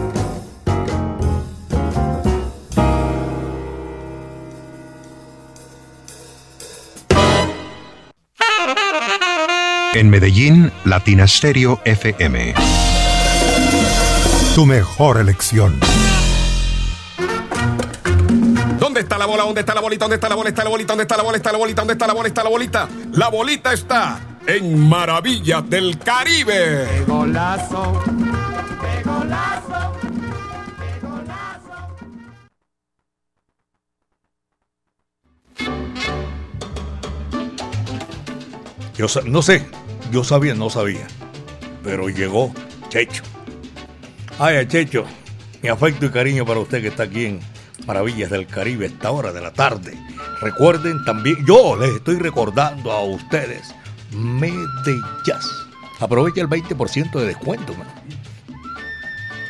En 9.93 10.09
Medellín, 10.09 10.71
Latina 10.85 11.27
Stereo 11.27 11.81
FM. 11.83 12.53
Tu 14.55 14.65
mejor 14.65 15.19
elección. 15.19 15.77
¿Dónde 18.79 19.01
está 19.01 19.17
la 19.17 19.25
bola? 19.25 19.43
¿Dónde 19.43 19.59
está 19.59 19.75
la 19.75 19.81
bolita? 19.81 20.05
¿Dónde 20.05 20.15
está 20.15 20.29
la 20.29 20.35
bola? 20.35 20.49
¿Está 20.49 20.63
la 20.63 20.69
bolita? 20.69 20.93
¿Dónde 20.93 21.03
está 21.03 21.17
la 21.17 21.23
bola? 21.23 21.37
¿Está 21.37 21.51
la 21.51 21.57
bolita? 21.57 21.81
¿Dónde 21.81 21.93
está 21.93 22.07
la 22.07 22.13
bola? 22.13 22.27
¿Está 22.29 22.43
la 22.43 22.49
bolita? 22.49 22.89
La 23.11 23.27
bolita 23.27 23.73
está 23.73 24.19
en 24.47 24.87
Maravillas 24.87 25.69
del 25.69 25.99
Caribe. 25.99 26.87
¡Qué 26.89 27.03
golazo! 27.05 28.01
¡Qué 28.05 29.03
golazo! 29.03 29.91
Yo 38.93 39.07
no 39.25 39.41
sé, 39.41 39.67
yo 40.11 40.23
sabía, 40.23 40.53
no 40.53 40.69
sabía, 40.69 41.07
pero 41.83 42.09
llegó 42.09 42.53
Checho. 42.89 43.23
Ay, 44.37 44.65
Checho, 44.67 45.05
mi 45.61 45.69
afecto 45.69 46.05
y 46.05 46.09
cariño 46.09 46.45
para 46.45 46.59
usted 46.59 46.81
que 46.81 46.89
está 46.89 47.03
aquí 47.03 47.25
en 47.25 47.39
Maravillas 47.87 48.29
del 48.29 48.45
Caribe 48.45 48.85
a 48.85 48.89
esta 48.89 49.11
hora 49.11 49.31
de 49.31 49.41
la 49.41 49.51
tarde. 49.53 49.97
Recuerden 50.41 51.03
también, 51.05 51.37
yo 51.45 51.77
les 51.77 51.95
estoy 51.95 52.17
recordando 52.17 52.91
a 52.91 53.03
ustedes, 53.03 53.73
Medellas. 54.11 55.49
Aprovecha 55.99 56.41
el 56.41 56.49
20% 56.49 57.11
de 57.19 57.25
descuento, 57.27 57.73
man. 57.75 57.87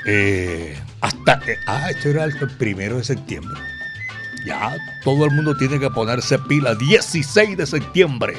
Eh, 0.05 0.78
hasta, 0.99 1.41
eh, 1.47 1.57
ah, 1.68 1.89
esto 1.89 2.09
era 2.09 2.26
el 2.26 2.34
primero 2.57 2.97
de 2.97 3.03
septiembre. 3.03 3.59
Ya 4.45 4.76
todo 5.03 5.26
el 5.26 5.32
mundo 5.32 5.55
tiene 5.55 5.80
que 5.80 5.89
ponerse 5.89 6.38
pila. 6.39 6.76
16 6.76 7.57
de 7.57 7.66
septiembre. 7.66 8.34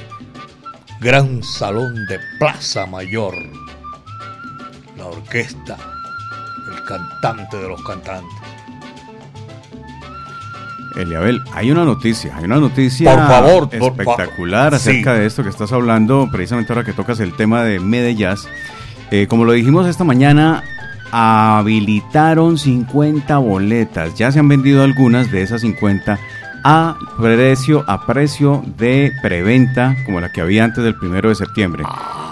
Gran 1.02 1.42
Salón 1.42 2.06
de 2.06 2.18
Plaza 2.38 2.86
Mayor. 2.86 3.34
La 4.96 5.06
orquesta. 5.06 5.76
El 6.72 6.84
cantante 6.84 7.56
de 7.56 7.68
los 7.68 7.82
cantantes. 7.82 8.30
Eliabel, 10.96 11.40
hay 11.54 11.70
una 11.70 11.84
noticia, 11.84 12.36
hay 12.36 12.44
una 12.44 12.58
noticia 12.58 13.14
Por 13.16 13.26
favor, 13.26 13.70
por 13.70 13.92
espectacular 13.92 14.70
fa- 14.72 14.76
acerca 14.76 15.14
sí. 15.14 15.20
de 15.20 15.26
esto 15.26 15.42
que 15.42 15.48
estás 15.48 15.72
hablando, 15.72 16.28
precisamente 16.30 16.70
ahora 16.72 16.84
que 16.84 16.92
tocas 16.92 17.18
el 17.20 17.32
tema 17.34 17.62
de 17.62 17.80
Medellín. 17.80 18.28
Eh, 19.10 19.26
como 19.26 19.44
lo 19.46 19.52
dijimos 19.52 19.86
esta 19.88 20.04
mañana, 20.04 20.62
habilitaron 21.10 22.58
50 22.58 23.38
boletas. 23.38 24.14
Ya 24.16 24.30
se 24.32 24.38
han 24.38 24.48
vendido 24.48 24.82
algunas 24.82 25.32
de 25.32 25.42
esas 25.42 25.62
50 25.62 26.18
a 26.64 26.96
precio, 27.18 27.84
a 27.86 28.06
precio 28.06 28.62
de 28.78 29.12
preventa, 29.22 29.96
como 30.04 30.20
la 30.20 30.32
que 30.32 30.40
había 30.40 30.64
antes 30.64 30.84
del 30.84 30.94
primero 30.94 31.28
de 31.28 31.34
septiembre. 31.34 31.84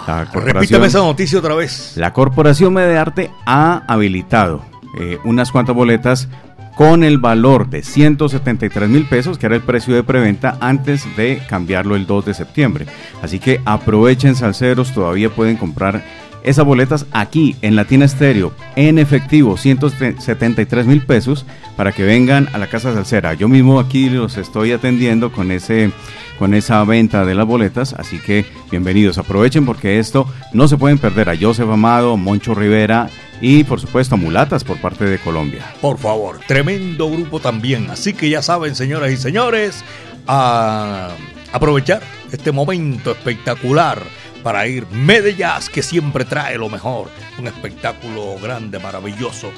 La 0.07 0.25
Repítame 0.25 0.87
esa 0.87 0.99
noticia 0.99 1.39
otra 1.39 1.55
vez. 1.55 1.93
la 1.95 2.11
Corporación 2.13 2.73
Medearte 2.73 3.31
ha 3.45 3.83
habilitado 3.87 4.63
eh, 4.99 5.19
unas 5.23 5.51
cuantas 5.51 5.75
boletas 5.75 6.27
con 6.75 7.03
el 7.03 7.17
valor 7.17 7.69
de 7.69 7.83
173 7.83 8.89
mil 8.89 9.05
pesos, 9.05 9.37
que 9.37 9.45
era 9.45 9.55
el 9.55 9.61
precio 9.61 9.93
de 9.93 10.03
preventa 10.03 10.57
antes 10.61 11.05
de 11.15 11.41
cambiarlo 11.47 11.95
el 11.95 12.07
2 12.07 12.25
de 12.25 12.33
septiembre. 12.33 12.87
Así 13.21 13.39
que 13.39 13.61
aprovechen 13.65 14.35
salseros, 14.35 14.93
todavía 14.93 15.29
pueden 15.29 15.57
comprar 15.57 16.03
esas 16.43 16.65
boletas 16.65 17.05
aquí 17.11 17.55
en 17.61 17.75
Latina 17.75 18.05
Estéreo 18.05 18.53
en 18.75 18.99
efectivo, 18.99 19.57
173 19.57 20.85
mil 20.85 21.05
pesos, 21.05 21.45
para 21.75 21.91
que 21.91 22.03
vengan 22.03 22.49
a 22.53 22.57
la 22.57 22.67
Casa 22.67 22.93
Salsera. 22.93 23.33
Yo 23.33 23.47
mismo 23.47 23.79
aquí 23.79 24.09
los 24.09 24.37
estoy 24.37 24.71
atendiendo 24.71 25.31
con 25.31 25.51
ese 25.51 25.91
con 26.39 26.55
esa 26.55 26.83
venta 26.85 27.23
de 27.23 27.35
las 27.35 27.45
boletas, 27.45 27.93
así 27.93 28.17
que 28.17 28.45
bienvenidos, 28.71 29.19
aprovechen 29.19 29.63
porque 29.63 29.99
esto 29.99 30.27
no 30.53 30.67
se 30.67 30.75
pueden 30.75 30.97
perder 30.97 31.29
a 31.29 31.37
Joseph 31.39 31.69
Amado, 31.69 32.17
Moncho 32.17 32.55
Rivera 32.55 33.11
y 33.41 33.63
por 33.63 33.79
supuesto 33.79 34.17
Mulatas 34.17 34.63
por 34.63 34.77
parte 34.77 35.05
de 35.05 35.19
Colombia. 35.19 35.63
Por 35.81 35.99
favor, 35.99 36.39
tremendo 36.47 37.11
grupo 37.11 37.39
también. 37.39 37.91
Así 37.91 38.13
que 38.13 38.27
ya 38.27 38.41
saben, 38.41 38.75
señoras 38.75 39.11
y 39.11 39.17
señores, 39.17 39.83
a 40.25 41.09
aprovechar 41.51 42.01
este 42.31 42.51
momento 42.51 43.11
espectacular 43.11 44.01
para 44.43 44.67
ir 44.67 44.87
Medellín, 44.87 45.47
que 45.73 45.81
siempre 45.81 46.25
trae 46.25 46.57
lo 46.57 46.69
mejor. 46.69 47.09
Un 47.39 47.47
espectáculo 47.47 48.37
grande, 48.41 48.79
maravilloso. 48.79 49.51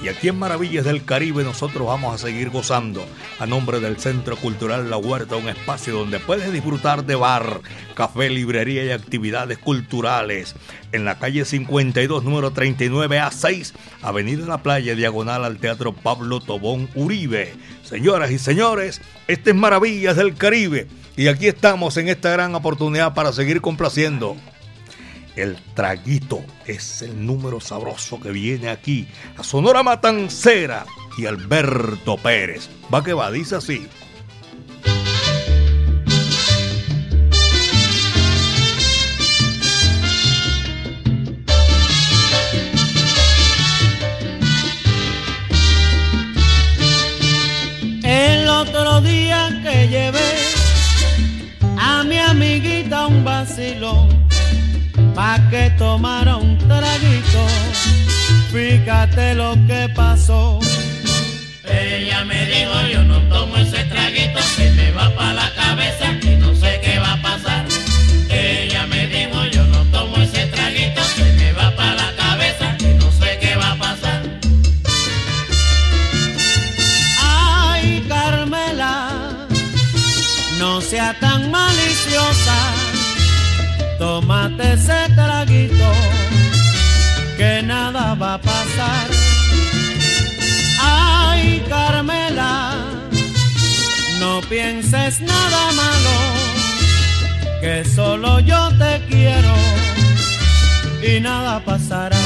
Y 0.00 0.06
aquí 0.06 0.28
en 0.28 0.38
Maravillas 0.38 0.84
del 0.84 1.04
Caribe 1.04 1.42
nosotros 1.42 1.88
vamos 1.88 2.14
a 2.14 2.18
seguir 2.24 2.50
gozando 2.50 3.04
a 3.40 3.46
nombre 3.46 3.80
del 3.80 3.98
Centro 3.98 4.36
Cultural 4.36 4.88
La 4.88 4.96
Huerta, 4.96 5.34
un 5.34 5.48
espacio 5.48 5.92
donde 5.92 6.20
puedes 6.20 6.52
disfrutar 6.52 7.04
de 7.04 7.16
bar, 7.16 7.60
café, 7.94 8.30
librería 8.30 8.84
y 8.84 8.90
actividades 8.90 9.58
culturales. 9.58 10.54
En 10.92 11.04
la 11.04 11.18
calle 11.18 11.44
52, 11.44 12.22
número 12.22 12.52
39A6, 12.54 13.72
Avenida 14.02 14.46
La 14.46 14.62
Playa, 14.62 14.94
diagonal 14.94 15.44
al 15.44 15.58
Teatro 15.58 15.92
Pablo 15.92 16.38
Tobón 16.38 16.88
Uribe. 16.94 17.54
Señoras 17.82 18.30
y 18.30 18.38
señores, 18.38 19.00
este 19.26 19.50
es 19.50 19.56
Maravillas 19.56 20.14
del 20.14 20.36
Caribe. 20.36 20.86
Y 21.18 21.26
aquí 21.26 21.48
estamos 21.48 21.96
en 21.96 22.08
esta 22.08 22.30
gran 22.30 22.54
oportunidad 22.54 23.12
para 23.12 23.32
seguir 23.32 23.60
complaciendo 23.60 24.36
el 25.34 25.56
traguito 25.74 26.44
es 26.64 27.02
el 27.02 27.26
número 27.26 27.58
sabroso 27.58 28.20
que 28.20 28.30
viene 28.30 28.68
aquí 28.70 29.08
a 29.36 29.42
Sonora 29.42 29.82
Matancera 29.82 30.86
y 31.16 31.26
Alberto 31.26 32.18
Pérez. 32.18 32.70
Va 32.94 33.02
que 33.02 33.14
va, 33.14 33.32
dice 33.32 33.56
así. 33.56 33.88
El 48.04 48.48
otro 48.48 49.00
día 49.00 49.48
que 49.64 49.88
llevé 49.88 50.57
a 51.78 52.02
mi 52.04 52.18
amiguita 52.18 53.06
un 53.06 53.24
vacilón 53.24 54.08
pa' 55.14 55.38
que 55.50 55.70
tomara 55.78 56.36
un 56.36 56.58
traguito. 56.58 57.42
Fíjate 58.52 59.34
lo 59.34 59.54
que 59.66 59.88
pasó. 59.94 60.58
Ella 61.64 62.24
me 62.24 62.46
dijo 62.46 62.74
yo 62.92 63.02
no 63.04 63.18
tomo 63.28 63.56
ese 63.56 63.84
traguito 63.84 64.40
que 64.56 64.70
me 64.70 64.90
va 64.92 65.10
pa' 65.14 65.32
la 65.34 65.50
cabeza 65.54 66.06
pienses 94.90 95.20
nada 95.20 95.72
malo, 95.72 96.16
que 97.60 97.84
solo 97.84 98.40
yo 98.40 98.68
te 98.78 99.00
quiero 99.08 99.54
y 101.02 101.20
nada 101.20 101.60
pasará. 101.64 102.17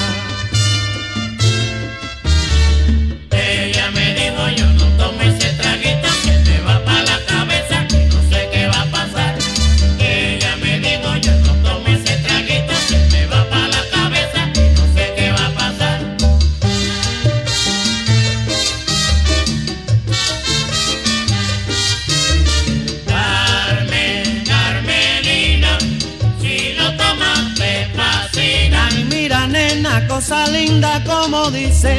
Como 31.01 31.51
dice, 31.51 31.99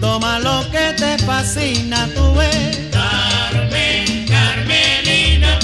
toma 0.00 0.38
lo 0.40 0.68
que 0.70 0.92
te 0.96 1.18
fascina, 1.24 2.08
tú 2.14 2.34
ves. 2.34 2.78
Carmen, 2.90 4.26
Carmelina, 4.26 5.58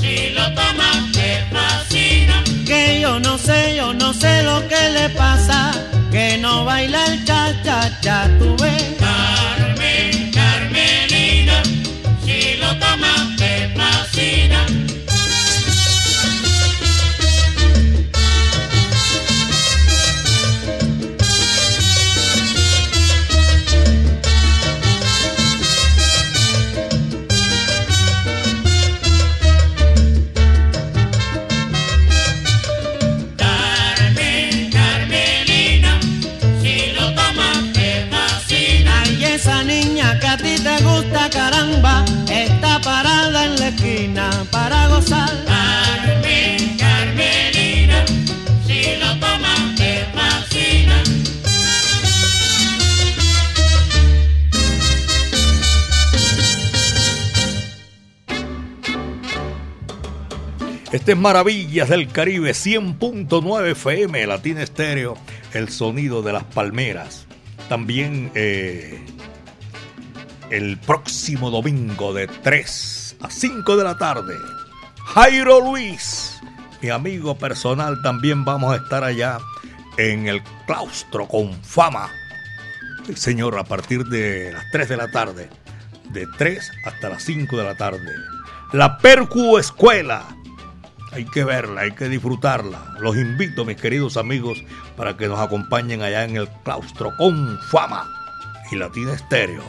si 0.00 0.30
lo 0.30 0.44
tomas 0.54 1.12
te 1.12 1.44
fascina. 1.50 2.44
Que 2.66 3.00
yo 3.00 3.18
no 3.20 3.38
sé, 3.38 3.76
yo 3.76 3.94
no 3.94 4.12
sé 4.12 4.42
lo 4.42 4.66
que 4.68 4.90
le 4.90 5.08
pasa, 5.10 5.72
que 6.10 6.38
no 6.38 6.64
baila 6.64 7.04
el 7.06 7.24
cha 7.24 7.60
cha 7.64 8.00
cha, 8.00 8.28
tú 8.38 8.56
ves. 8.60 8.82
Carmen, 8.98 9.61
Este 60.92 61.12
es 61.12 61.18
Maravillas 61.18 61.88
del 61.88 62.06
Caribe 62.06 62.50
100.9 62.50 63.70
FM, 63.70 64.26
Latina 64.26 64.62
Estéreo, 64.62 65.16
el 65.54 65.70
sonido 65.70 66.20
de 66.20 66.34
las 66.34 66.44
palmeras. 66.44 67.24
También 67.70 68.30
eh, 68.34 69.02
el 70.50 70.76
próximo 70.76 71.50
domingo 71.50 72.12
de 72.12 72.26
3 72.26 73.16
a 73.22 73.30
5 73.30 73.76
de 73.78 73.84
la 73.84 73.96
tarde, 73.96 74.34
Jairo 75.14 75.60
Luis, 75.62 76.38
mi 76.82 76.90
amigo 76.90 77.38
personal, 77.38 78.02
también 78.02 78.44
vamos 78.44 78.74
a 78.74 78.76
estar 78.76 79.02
allá 79.02 79.38
en 79.96 80.28
el 80.28 80.42
claustro 80.66 81.26
con 81.26 81.54
fama. 81.64 82.10
Sí, 83.06 83.16
señor, 83.16 83.58
a 83.58 83.64
partir 83.64 84.04
de 84.04 84.52
las 84.52 84.70
3 84.72 84.90
de 84.90 84.96
la 84.98 85.10
tarde, 85.10 85.48
de 86.10 86.26
3 86.36 86.70
hasta 86.84 87.08
las 87.08 87.22
5 87.22 87.56
de 87.56 87.64
la 87.64 87.76
tarde. 87.78 88.12
La 88.74 88.98
Percu 88.98 89.56
Escuela. 89.56 90.36
Hay 91.12 91.26
que 91.26 91.44
verla, 91.44 91.82
hay 91.82 91.92
que 91.92 92.08
disfrutarla. 92.08 92.94
Los 92.98 93.16
invito, 93.16 93.66
mis 93.66 93.76
queridos 93.76 94.16
amigos, 94.16 94.64
para 94.96 95.16
que 95.16 95.28
nos 95.28 95.38
acompañen 95.38 96.00
allá 96.00 96.24
en 96.24 96.36
el 96.36 96.48
claustro 96.64 97.12
con 97.18 97.58
fama 97.70 98.10
y 98.70 98.76
Latina 98.76 99.12
Estéreo. 99.12 99.62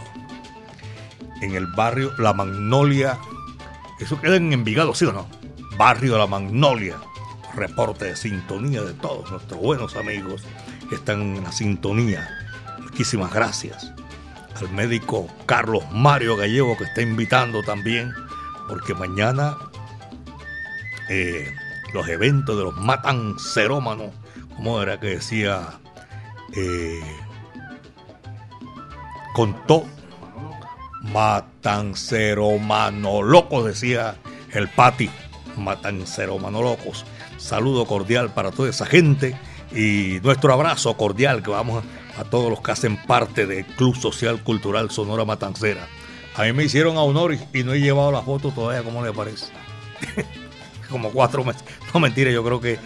En 1.41 1.53
el 1.55 1.67
barrio 1.67 2.13
La 2.17 2.33
Magnolia. 2.33 3.19
Eso 3.99 4.19
queda 4.21 4.37
en 4.37 4.53
Envigado, 4.53 4.95
¿sí 4.95 5.03
o 5.03 5.11
no? 5.11 5.27
Barrio 5.77 6.17
La 6.17 6.27
Magnolia. 6.27 6.95
Reporte 7.53 8.05
de 8.05 8.15
sintonía 8.15 8.81
de 8.81 8.93
todos 8.93 9.29
nuestros 9.29 9.59
buenos 9.59 9.97
amigos 9.97 10.43
que 10.89 10.95
están 10.95 11.21
en 11.21 11.43
la 11.43 11.51
sintonía. 11.51 12.25
Muchísimas 12.79 13.33
gracias. 13.33 13.91
Al 14.55 14.71
médico 14.71 15.27
Carlos 15.45 15.83
Mario 15.91 16.37
Gallego 16.37 16.77
que 16.77 16.85
está 16.85 17.01
invitando 17.01 17.61
también, 17.63 18.13
porque 18.69 18.93
mañana 18.93 19.57
eh, 21.09 21.53
los 21.93 22.07
eventos 22.07 22.57
de 22.57 22.63
los 22.63 22.77
matancerómanos, 22.77 24.11
como 24.55 24.81
era 24.81 24.99
que 24.99 25.07
decía, 25.07 25.79
eh, 26.55 27.01
contó 29.33 29.85
matanceromano 31.01 33.21
locos, 33.21 33.65
decía 33.65 34.15
el 34.51 34.69
Pati, 34.69 35.09
matanceromano 35.57 36.61
locos. 36.61 37.05
Saludo 37.37 37.85
cordial 37.85 38.33
para 38.33 38.51
toda 38.51 38.69
esa 38.69 38.85
gente 38.85 39.37
y 39.71 40.19
nuestro 40.23 40.53
abrazo 40.53 40.95
cordial 40.95 41.43
que 41.43 41.51
vamos 41.51 41.83
a, 42.17 42.23
todos 42.25 42.49
los 42.49 42.61
que 42.61 42.71
hacen 42.71 43.01
parte 43.03 43.45
del 43.45 43.65
Club 43.65 43.95
Social 43.95 44.41
Cultural 44.43 44.91
Sonora 44.91 45.25
Matancera. 45.25 45.87
A 46.35 46.43
mí 46.43 46.53
me 46.53 46.63
hicieron 46.63 46.97
a 46.97 47.01
honor 47.01 47.33
y, 47.33 47.59
y 47.59 47.63
no 47.63 47.73
he 47.73 47.81
llevado 47.81 48.11
la 48.11 48.21
foto 48.21 48.51
todavía, 48.51 48.83
¿cómo 48.83 49.03
le 49.03 49.11
parece? 49.11 49.47
como 50.89 51.11
cuatro 51.11 51.43
meses. 51.43 51.63
No, 51.93 51.99
mentira, 51.99 52.31
yo 52.31 52.43
creo 52.43 52.59
que 52.59 52.73
eh, 52.73 52.79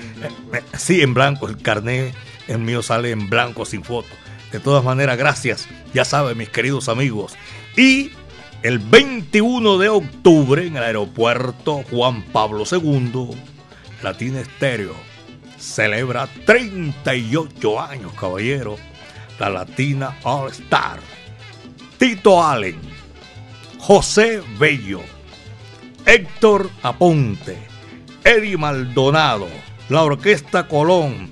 sí, 0.77 1.01
en 1.01 1.13
blanco. 1.13 1.47
El 1.47 1.57
carnet, 1.57 2.13
el 2.47 2.59
mío 2.59 2.81
sale 2.81 3.11
en 3.11 3.29
blanco, 3.29 3.65
sin 3.65 3.83
foto. 3.83 4.09
De 4.51 4.59
todas 4.59 4.83
maneras, 4.83 5.17
gracias. 5.17 5.67
Ya 5.93 6.05
saben, 6.05 6.37
mis 6.37 6.49
queridos 6.49 6.89
amigos. 6.89 7.35
Y 7.75 8.11
el 8.63 8.79
21 8.79 9.77
de 9.77 9.89
octubre 9.89 10.65
en 10.65 10.77
el 10.77 10.83
aeropuerto 10.83 11.83
Juan 11.89 12.23
Pablo 12.23 12.63
II, 12.69 13.35
Latina 14.01 14.41
Estéreo 14.41 14.95
celebra 15.57 16.27
38 16.45 17.81
años, 17.81 18.13
caballero. 18.13 18.77
La 19.39 19.49
Latina 19.49 20.17
All 20.23 20.49
Star. 20.51 20.99
Tito 21.97 22.43
Allen, 22.43 22.79
José 23.79 24.41
Bello, 24.59 25.01
Héctor 26.05 26.69
Aponte, 26.83 27.57
Eddie 28.27 28.57
Maldonado, 28.57 29.47
la 29.87 30.03
Orquesta 30.03 30.67
Colón, 30.67 31.29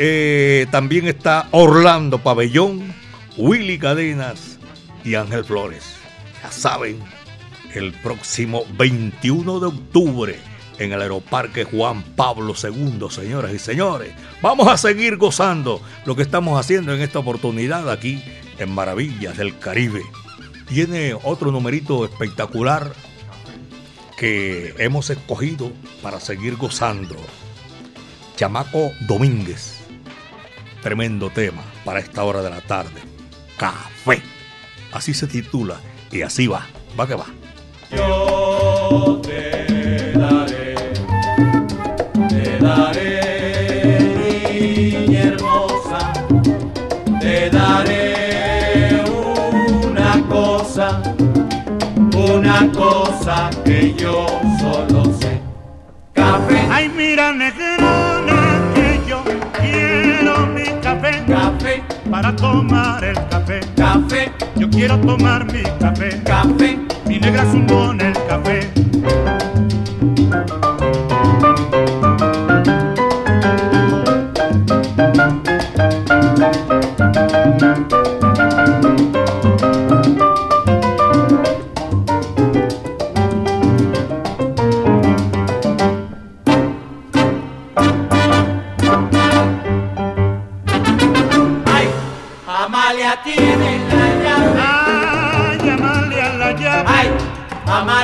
eh, 0.00 0.66
también 0.72 1.06
está 1.06 1.46
Orlando 1.52 2.18
Pabellón, 2.18 2.92
Willy 3.36 3.78
Cadenas 3.78 4.58
y 5.04 5.14
Ángel 5.14 5.44
Flores. 5.44 5.94
Ya 6.42 6.50
saben, 6.50 6.98
el 7.72 7.92
próximo 7.92 8.64
21 8.76 9.60
de 9.60 9.66
octubre 9.66 10.36
en 10.80 10.92
el 10.92 11.02
Aeroparque 11.02 11.62
Juan 11.62 12.02
Pablo 12.02 12.52
II, 12.60 13.06
señoras 13.10 13.54
y 13.54 13.60
señores. 13.60 14.12
Vamos 14.42 14.66
a 14.66 14.76
seguir 14.76 15.18
gozando 15.18 15.80
lo 16.04 16.16
que 16.16 16.22
estamos 16.22 16.58
haciendo 16.58 16.92
en 16.92 17.00
esta 17.00 17.20
oportunidad 17.20 17.88
aquí 17.88 18.24
en 18.58 18.74
Maravillas 18.74 19.36
del 19.36 19.56
Caribe. 19.60 20.02
Tiene 20.66 21.14
otro 21.14 21.52
numerito 21.52 22.04
espectacular 22.04 22.92
que 24.18 24.74
hemos 24.78 25.10
escogido 25.10 25.72
para 26.02 26.20
seguir 26.20 26.56
gozando. 26.56 27.16
Chamaco 28.36 28.92
Domínguez. 29.00 29.80
Tremendo 30.82 31.30
tema 31.30 31.62
para 31.84 32.00
esta 32.00 32.24
hora 32.24 32.42
de 32.42 32.50
la 32.50 32.60
tarde. 32.60 33.00
Café. 33.56 34.22
Así 34.92 35.14
se 35.14 35.26
titula 35.26 35.80
y 36.10 36.22
así 36.22 36.46
va. 36.46 36.66
Va 36.98 37.06
que 37.06 37.14
va. 37.14 37.26
Yo 37.90 39.20
te 39.22 40.12
daré, 40.12 40.74
te 42.28 42.58
daré, 42.58 43.13
una 52.60 52.72
cosa 52.72 53.50
que 53.64 53.94
yo 53.94 54.26
solo 54.60 55.04
sé. 55.20 55.40
Café. 56.12 56.68
Ay, 56.70 56.88
mira, 56.88 57.32
negrona, 57.32 58.60
que 58.74 59.00
yo 59.08 59.22
quiero 59.60 60.46
mi 60.46 60.64
café. 60.80 61.24
Café. 61.26 61.82
Para 62.10 62.34
tomar 62.36 63.02
el 63.02 63.14
café. 63.28 63.60
Café. 63.76 64.32
Yo 64.56 64.70
quiero 64.70 64.98
tomar 65.00 65.44
mi 65.52 65.62
café. 65.80 66.22
Café. 66.24 66.78
Mi 67.06 67.18
negra 67.18 67.44
zumbón 67.50 68.00
el 68.00 68.12
café. 68.28 68.70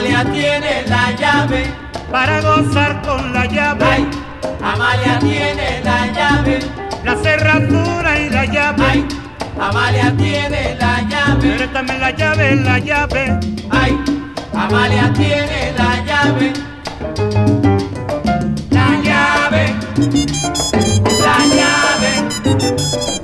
Amalia 0.01 0.25
tiene 0.33 0.83
la 0.89 1.11
llave. 1.13 1.75
Para 2.11 2.41
gozar 2.41 3.03
con 3.03 3.35
la 3.35 3.45
llave. 3.45 3.85
Ay, 3.85 4.09
Amalia 4.63 5.19
tiene 5.19 5.83
la 5.85 6.07
llave. 6.07 6.61
La 7.05 7.17
cerradura 7.17 8.19
y 8.19 8.31
la 8.31 8.47
llave. 8.47 8.83
Ay, 8.83 9.07
Amalia 9.61 10.17
tiene 10.17 10.75
la 10.81 11.03
llave. 11.03 11.55
Préstame 11.55 11.99
la 11.99 12.11
llave, 12.13 12.57
la 12.57 12.79
llave. 12.79 13.41
Ay, 13.71 13.99
Amalia 14.55 15.13
tiene 15.13 15.75
la 15.77 16.03
llave. 16.03 16.53
La 18.71 18.89
llave. 19.05 19.75
La 21.21 21.37
llave. 21.57 23.20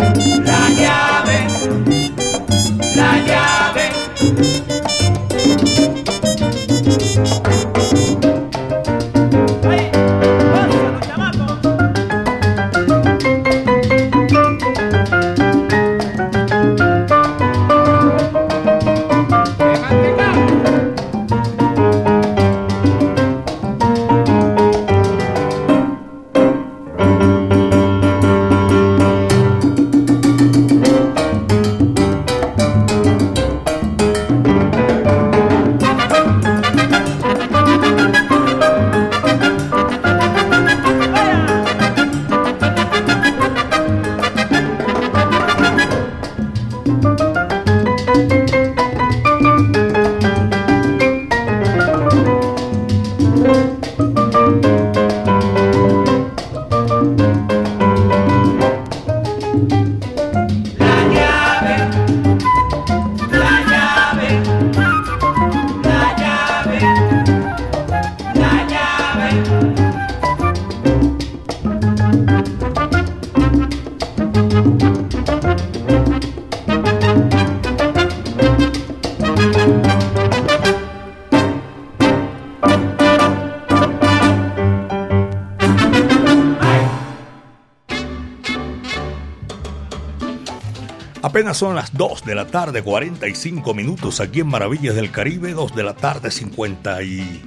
Son 91.54 91.74
las 91.74 91.96
2 91.96 92.24
de 92.24 92.34
la 92.34 92.46
tarde, 92.46 92.82
45 92.82 93.72
minutos 93.72 94.20
aquí 94.20 94.40
en 94.40 94.48
Maravillas 94.48 94.94
del 94.94 95.10
Caribe, 95.10 95.52
2 95.52 95.74
de 95.74 95.82
la 95.84 95.94
tarde, 95.94 96.30
50 96.30 97.02
y... 97.02 97.42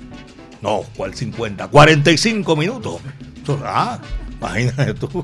No, 0.62 0.84
¿cuál 0.96 1.14
50? 1.14 1.68
45 1.68 2.56
minutos. 2.56 3.02
Ah, 3.64 4.00
imagínate 4.40 4.94
tú, 4.94 5.24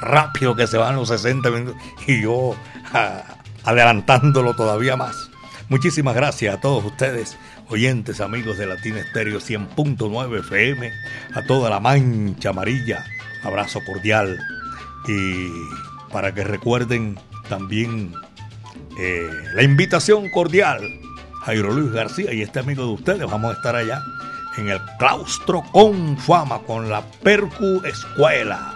rápido 0.00 0.56
que 0.56 0.66
se 0.66 0.78
van 0.78 0.96
los 0.96 1.08
60 1.08 1.50
minutos 1.50 1.76
y 2.06 2.22
yo 2.22 2.56
ah, 2.92 3.22
adelantándolo 3.64 4.54
todavía 4.54 4.96
más. 4.96 5.30
Muchísimas 5.68 6.14
gracias 6.14 6.54
a 6.56 6.60
todos 6.60 6.84
ustedes, 6.84 7.36
oyentes, 7.68 8.20
amigos 8.20 8.58
de 8.58 8.66
Latina 8.66 9.00
Estéreo 9.00 9.38
100.9 9.38 10.40
FM, 10.40 10.92
a 11.34 11.42
toda 11.42 11.70
la 11.70 11.78
mancha 11.78 12.50
amarilla, 12.50 13.04
abrazo 13.44 13.80
cordial 13.86 14.38
y 15.06 15.48
para 16.10 16.32
que 16.34 16.42
recuerden 16.44 17.18
también 17.48 18.12
eh, 18.98 19.30
la 19.54 19.62
invitación 19.62 20.28
cordial. 20.30 20.80
Jairo 21.44 21.72
Luis 21.72 21.92
García 21.92 22.32
y 22.32 22.42
este 22.42 22.58
amigo 22.58 22.84
de 22.84 22.92
ustedes, 22.92 23.30
vamos 23.30 23.50
a 23.50 23.54
estar 23.54 23.74
allá 23.74 24.02
en 24.58 24.68
el 24.68 24.80
claustro 24.98 25.62
con 25.72 26.18
fama, 26.18 26.60
con 26.66 26.90
la 26.90 27.02
Percu 27.22 27.80
Escuela. 27.84 28.74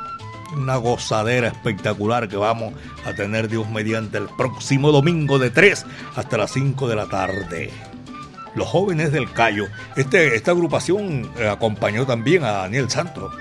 Una 0.56 0.76
gozadera 0.76 1.48
espectacular 1.48 2.28
que 2.28 2.36
vamos 2.36 2.74
a 3.04 3.12
tener 3.14 3.48
Dios 3.48 3.68
mediante 3.68 4.18
el 4.18 4.28
próximo 4.36 4.92
domingo 4.92 5.38
de 5.38 5.50
3 5.50 5.86
hasta 6.14 6.38
las 6.38 6.52
5 6.52 6.88
de 6.88 6.96
la 6.96 7.06
tarde. 7.06 7.70
Los 8.54 8.68
jóvenes 8.68 9.12
del 9.12 9.32
Cayo. 9.32 9.66
Este, 9.96 10.36
esta 10.36 10.50
agrupación 10.52 11.30
eh, 11.38 11.48
acompañó 11.48 12.06
también 12.06 12.44
a 12.44 12.52
Daniel 12.52 12.88
Santos. 12.90 13.34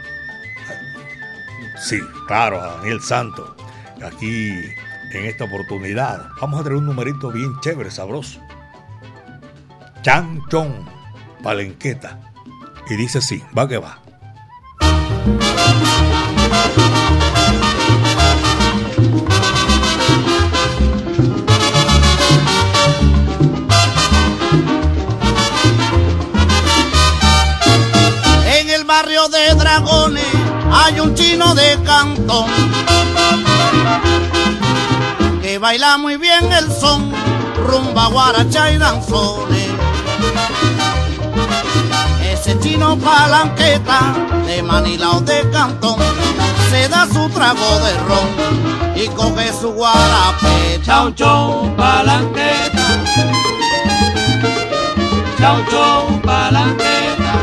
Sí, 1.83 1.99
claro, 2.27 2.61
a 2.61 2.77
Daniel 2.77 3.01
Santos. 3.01 3.51
Aquí 4.01 4.53
en 5.13 5.25
esta 5.25 5.45
oportunidad. 5.45 6.29
Vamos 6.39 6.59
a 6.59 6.63
traer 6.63 6.77
un 6.77 6.85
numerito 6.85 7.31
bien 7.31 7.59
chévere, 7.61 7.91
sabroso. 7.91 8.39
Chan 10.01 10.41
Chon, 10.49 10.85
Palenqueta. 11.43 12.19
Y 12.89 12.95
dice 12.95 13.19
así, 13.19 13.43
va 13.57 13.67
que 13.67 13.77
va. 13.77 13.99
En 28.45 28.69
el 28.69 28.83
barrio 28.85 29.27
de 29.29 29.55
Dragones 29.55 30.25
hay 30.71 30.99
un 30.99 31.13
chino 31.15 31.53
de 31.55 31.77
cantón 31.85 32.49
baila 35.61 35.99
muy 35.99 36.17
bien 36.17 36.51
el 36.51 36.71
son, 36.71 37.11
rumba, 37.67 38.07
guaracha 38.07 38.71
y 38.71 38.77
danzones. 38.79 39.67
Ese 42.23 42.59
chino 42.59 42.97
palanqueta 42.97 44.15
de 44.47 44.63
Manila 44.63 45.11
o 45.11 45.21
de 45.21 45.47
Cantón 45.51 45.99
se 46.71 46.89
da 46.89 47.05
su 47.05 47.29
trago 47.29 47.79
de 47.85 47.93
ron 48.07 48.95
y 48.95 49.07
coge 49.09 49.53
su 49.53 49.71
guarape. 49.71 50.81
Chau 50.83 51.11
chau 51.11 51.75
palanqueta, 51.77 52.87
chau 55.39 55.57
chau 55.69 56.21
palanqueta, 56.23 57.33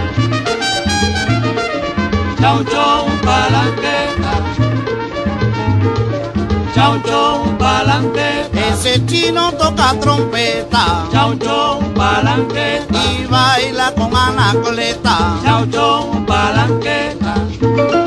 chau 2.40 2.64
chau 2.64 3.06
palanqueta, 3.24 4.32
chau 6.74 7.00
chau 7.06 7.27
Ese 8.78 9.04
chino 9.06 9.50
toca 9.54 9.92
trompeta, 10.00 11.08
chau 11.10 11.36
chau 11.36 11.80
palanqueta 11.96 13.00
y 13.12 13.26
baila 13.26 13.92
con 13.92 14.14
anacoleta, 14.14 15.40
chau 15.42 15.66
chau 15.66 16.24
palanqueta. 16.24 17.97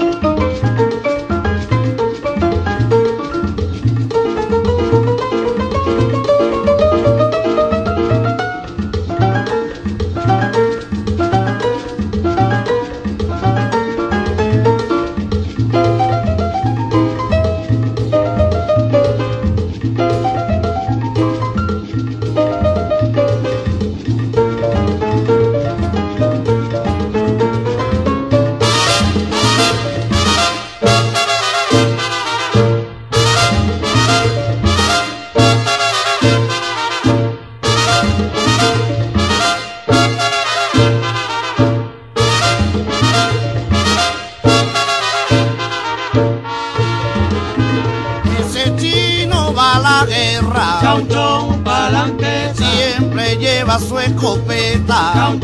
Su 53.92 54.00
escopeta. 54.00 55.36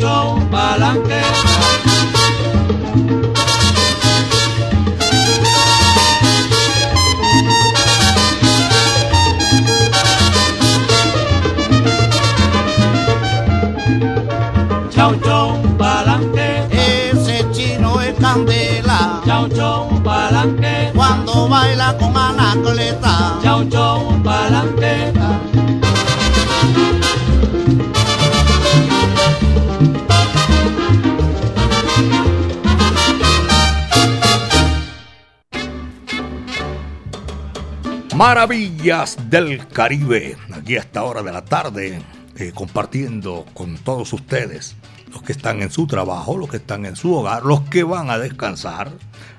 Maravillas 38.37 39.17
del 39.31 39.67
Caribe, 39.67 40.37
aquí 40.53 40.75
a 40.75 40.81
esta 40.81 41.01
hora 41.01 41.23
de 41.23 41.31
la 41.31 41.43
tarde, 41.43 41.99
eh, 42.35 42.51
compartiendo 42.53 43.47
con 43.55 43.79
todos 43.79 44.13
ustedes, 44.13 44.75
los 45.11 45.23
que 45.23 45.31
están 45.31 45.63
en 45.63 45.71
su 45.71 45.87
trabajo, 45.87 46.37
los 46.37 46.47
que 46.47 46.57
están 46.57 46.85
en 46.85 46.95
su 46.95 47.15
hogar, 47.15 47.43
los 47.45 47.61
que 47.61 47.81
van 47.83 48.11
a 48.11 48.19
descansar, 48.19 48.91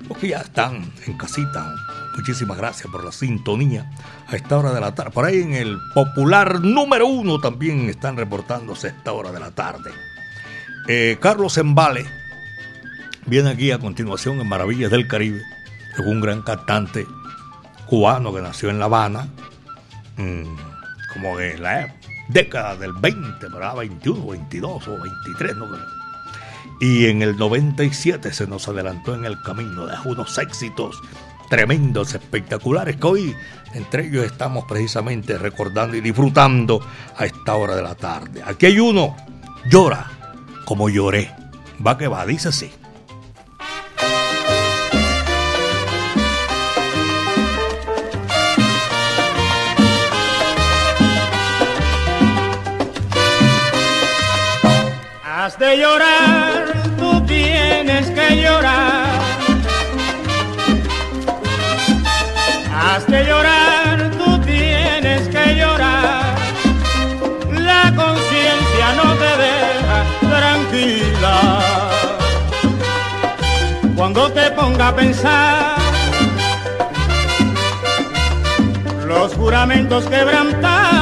los 0.09 0.17
que 0.17 0.27
ya 0.27 0.39
están 0.39 0.91
en 1.07 1.17
casita. 1.17 1.73
Muchísimas 2.17 2.57
gracias 2.57 2.91
por 2.91 3.05
la 3.05 3.13
sintonía 3.13 3.89
a 4.27 4.35
esta 4.35 4.57
hora 4.57 4.73
de 4.73 4.81
la 4.81 4.93
tarde. 4.93 5.11
Por 5.11 5.23
ahí 5.23 5.43
en 5.43 5.53
el 5.53 5.77
popular 5.93 6.59
número 6.59 7.07
uno 7.07 7.39
también 7.39 7.87
están 7.87 8.17
reportándose 8.17 8.87
a 8.87 8.89
esta 8.89 9.13
hora 9.13 9.31
de 9.31 9.39
la 9.39 9.51
tarde. 9.51 9.91
Eh, 10.89 11.17
Carlos 11.21 11.57
Embale 11.57 12.05
viene 13.27 13.51
aquí 13.51 13.71
a 13.71 13.79
continuación 13.79 14.41
en 14.41 14.49
Maravillas 14.49 14.91
del 14.91 15.07
Caribe, 15.07 15.41
es 15.93 15.99
un 15.99 16.19
gran 16.19 16.41
cantante 16.41 17.07
cubano 17.89 18.33
que 18.33 18.41
nació 18.41 18.69
en 18.69 18.79
La 18.79 18.85
Habana, 18.85 19.27
mm, 20.17 20.43
como 21.13 21.37
de 21.37 21.57
la 21.57 21.95
década 22.29 22.75
del 22.75 22.93
20, 22.93 23.47
¿verdad? 23.47 23.75
21, 23.75 24.27
22 24.27 24.87
o 24.87 24.97
23, 24.99 25.55
no 25.55 25.67
creo. 25.67 25.85
Y 26.79 27.07
en 27.07 27.21
el 27.21 27.35
97 27.35 28.31
se 28.31 28.47
nos 28.47 28.67
adelantó 28.67 29.13
en 29.15 29.25
el 29.25 29.41
camino, 29.41 29.85
dejó 29.85 30.09
unos 30.09 30.37
éxitos 30.37 31.01
tremendos, 31.49 32.13
espectaculares, 32.13 32.95
que 32.97 33.07
hoy 33.07 33.35
entre 33.73 34.07
ellos 34.07 34.25
estamos 34.25 34.65
precisamente 34.65 35.37
recordando 35.37 35.97
y 35.97 36.01
disfrutando 36.01 36.79
a 37.17 37.25
esta 37.25 37.55
hora 37.55 37.75
de 37.75 37.83
la 37.83 37.95
tarde. 37.95 38.41
Aquí 38.45 38.67
hay 38.67 38.79
uno, 38.79 39.15
llora 39.69 40.05
como 40.65 40.89
lloré. 40.89 41.31
Va 41.85 41.97
que 41.97 42.07
va, 42.07 42.25
dice 42.25 42.49
así. 42.49 42.71
Has 55.49 55.57
de 55.57 55.77
llorar, 55.77 56.73
tú 56.99 57.25
tienes 57.25 58.11
que 58.11 58.35
llorar. 58.39 59.19
Has 62.71 63.07
de 63.07 63.23
llorar, 63.25 64.11
tú 64.11 64.39
tienes 64.41 65.27
que 65.29 65.55
llorar. 65.55 66.35
La 67.49 67.91
conciencia 67.95 68.93
no 68.95 69.15
te 69.15 69.31
deja 69.47 69.99
tranquila. 70.37 71.35
Cuando 73.95 74.31
te 74.31 74.51
ponga 74.51 74.89
a 74.89 74.95
pensar 74.95 75.77
los 79.07 79.33
juramentos 79.33 80.05
quebrantados 80.05 80.98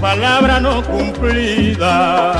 palabra 0.00 0.60
no 0.60 0.82
cumplida. 0.82 2.34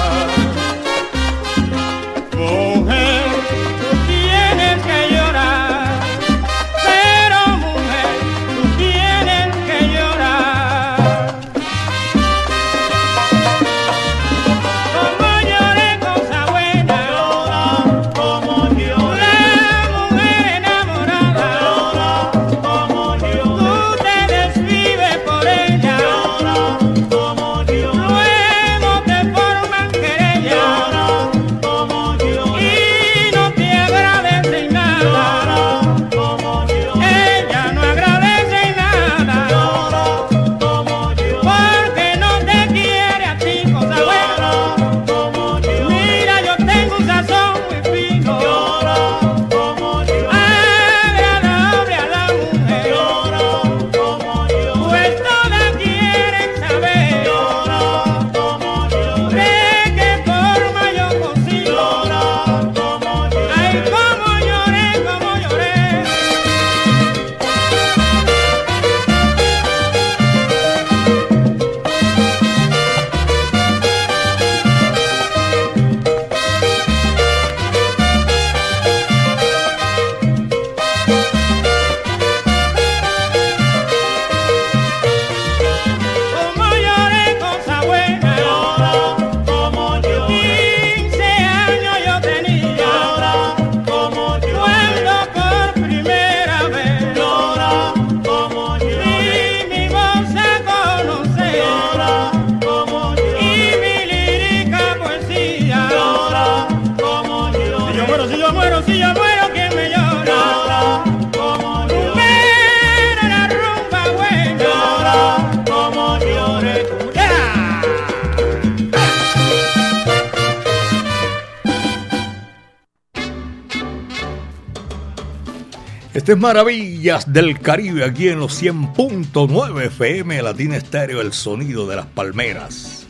Maravillas 126.36 127.32
del 127.32 127.58
Caribe 127.60 128.04
aquí 128.04 128.28
en 128.28 128.38
los 128.38 128.62
100.9 128.62 129.86
FM 129.86 130.42
Latina 130.42 130.76
Estéreo, 130.76 131.20
el 131.20 131.32
sonido 131.32 131.88
de 131.88 131.96
las 131.96 132.06
palmeras. 132.06 133.06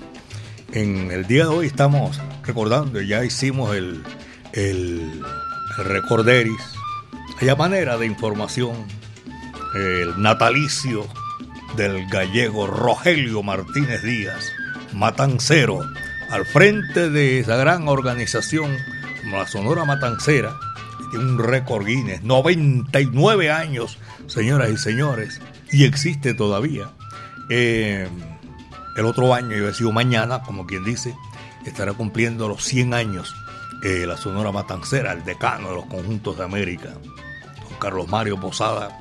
En 0.72 1.10
el 1.10 1.26
día 1.26 1.44
de 1.44 1.50
hoy 1.50 1.66
estamos 1.66 2.18
recordando, 2.44 3.00
ya 3.00 3.24
hicimos 3.24 3.74
el, 3.76 4.02
el, 4.52 5.22
recorderis, 5.84 6.62
hay 7.40 7.54
manera 7.56 7.98
de 7.98 8.06
información, 8.06 8.74
el 9.74 10.20
natalicio 10.22 11.06
del 11.76 12.06
gallego 12.08 12.66
Rogelio 12.66 13.42
Martínez 13.42 14.02
Díaz, 14.02 14.50
matancero, 14.94 15.80
al 16.30 16.46
frente 16.46 17.10
de 17.10 17.40
esa 17.40 17.56
gran 17.56 17.88
organización 17.88 18.70
la 19.30 19.46
Sonora 19.46 19.84
Matancera, 19.84 20.54
un 21.18 21.38
récord 21.38 21.86
Guinness, 21.86 22.22
99 22.22 23.50
años, 23.50 23.98
señoras 24.26 24.70
y 24.70 24.76
señores, 24.76 25.40
y 25.72 25.84
existe 25.84 26.34
todavía. 26.34 26.90
Eh, 27.48 28.08
el 28.96 29.06
otro 29.06 29.34
año, 29.34 29.56
yo 29.56 29.68
he 29.68 29.74
sido 29.74 29.92
mañana, 29.92 30.42
como 30.42 30.66
quien 30.66 30.84
dice, 30.84 31.14
estará 31.64 31.92
cumpliendo 31.92 32.48
los 32.48 32.64
100 32.64 32.94
años 32.94 33.34
eh, 33.82 34.04
la 34.06 34.16
Sonora 34.16 34.52
Matancera, 34.52 35.12
el 35.12 35.24
decano 35.24 35.70
de 35.70 35.76
los 35.76 35.86
conjuntos 35.86 36.36
de 36.36 36.44
América, 36.44 36.90
don 36.90 37.78
Carlos 37.78 38.08
Mario 38.08 38.38
Posada, 38.38 38.98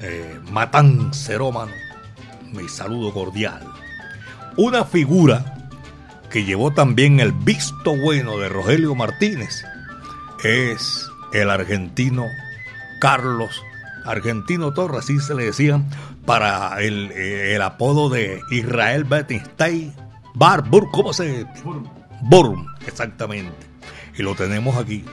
eh, 0.00 0.40
matancerómano, 0.50 1.72
mi 2.52 2.68
saludo 2.68 3.12
cordial. 3.12 3.60
Una 4.56 4.84
figura 4.84 5.70
que 6.30 6.44
llevó 6.44 6.72
también 6.72 7.20
el 7.20 7.32
visto 7.32 7.96
bueno 7.96 8.38
de 8.38 8.48
Rogelio 8.48 8.94
Martínez 8.94 9.62
es 10.42 11.07
el 11.32 11.50
argentino 11.50 12.26
Carlos 13.00 13.62
Argentino 14.04 14.72
Torres, 14.72 15.00
así 15.00 15.18
se 15.20 15.34
le 15.34 15.44
decía 15.44 15.82
para 16.24 16.80
el, 16.80 17.10
eh, 17.12 17.54
el 17.54 17.62
apodo 17.62 18.08
de 18.08 18.40
Israel 18.50 19.04
Bettenstein 19.04 19.94
Barbour, 20.34 20.90
¿cómo 20.90 21.12
se? 21.12 21.46
Burm, 22.22 22.66
exactamente. 22.86 23.54
Y 24.16 24.22
lo 24.22 24.34
tenemos 24.34 24.76
aquí, 24.76 25.04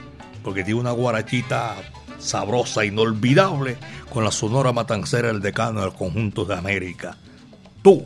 porque 0.42 0.64
tiene 0.64 0.80
una 0.80 0.92
guarachita 0.92 1.76
sabrosa, 2.18 2.84
inolvidable, 2.84 3.76
con 4.12 4.24
la 4.24 4.30
sonora 4.30 4.72
matancera 4.72 5.28
del 5.28 5.40
decano 5.40 5.82
del 5.82 5.92
conjunto 5.92 6.44
de 6.44 6.54
América. 6.54 7.16
Tú 7.82 8.04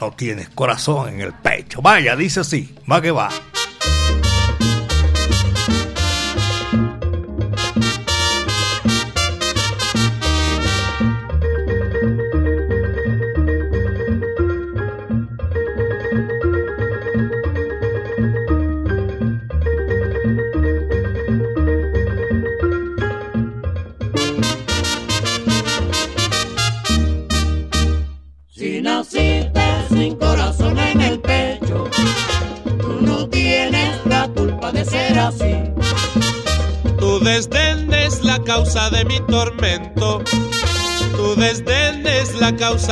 no 0.00 0.12
tienes 0.12 0.48
corazón 0.50 1.08
en 1.08 1.20
el 1.20 1.32
pecho. 1.32 1.80
Vaya, 1.80 2.16
dice 2.16 2.40
así, 2.40 2.74
va 2.90 3.00
que 3.00 3.10
va. 3.10 3.28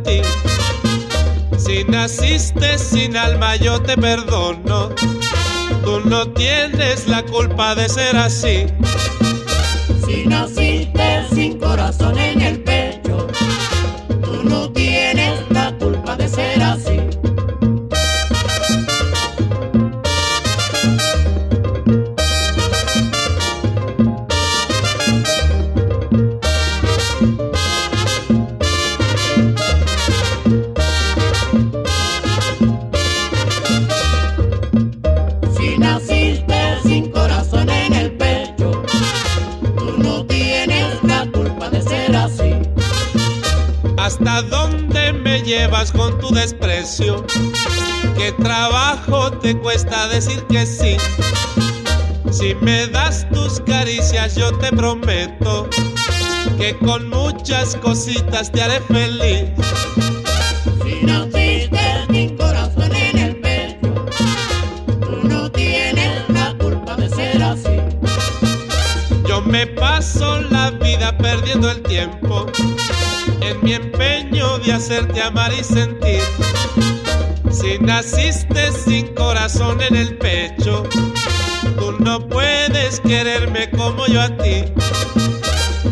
Alma 3.17 3.55
yo 3.55 3.81
te 3.81 3.97
perdono. 3.97 4.89
Tú 5.83 6.01
no 6.05 6.31
tienes 6.33 7.07
la 7.07 7.23
culpa 7.23 7.75
de 7.75 7.89
ser 7.89 8.15
así. 8.17 8.65
Te 58.31 58.61
haré 58.61 58.79
feliz. 58.81 59.49
Si 60.83 61.05
naciste 61.05 61.79
sin 62.09 62.37
corazón 62.37 62.95
en 62.95 63.17
el 63.17 63.35
pecho, 63.35 64.05
tú 65.01 65.27
no 65.27 65.51
tienes 65.51 66.29
la 66.29 66.55
culpa 66.57 66.95
de 66.95 67.09
ser 67.09 67.43
así. 67.43 67.77
Yo 69.27 69.41
me 69.41 69.67
paso 69.67 70.41
la 70.49 70.71
vida 70.71 71.17
perdiendo 71.17 71.69
el 71.69 71.81
tiempo 71.83 72.45
en 73.41 73.61
mi 73.63 73.73
empeño 73.73 74.59
de 74.59 74.73
hacerte 74.73 75.21
amar 75.21 75.51
y 75.53 75.63
sentir. 75.63 76.21
Si 77.51 77.79
naciste 77.79 78.71
sin 78.71 79.13
corazón 79.13 79.81
en 79.81 79.95
el 79.95 80.17
pecho, 80.17 80.83
tú 81.77 81.91
no 81.99 82.27
puedes 82.29 83.01
quererme 83.01 83.69
como 83.71 84.07
yo 84.07 84.21
a 84.21 84.29
ti. 84.37 84.63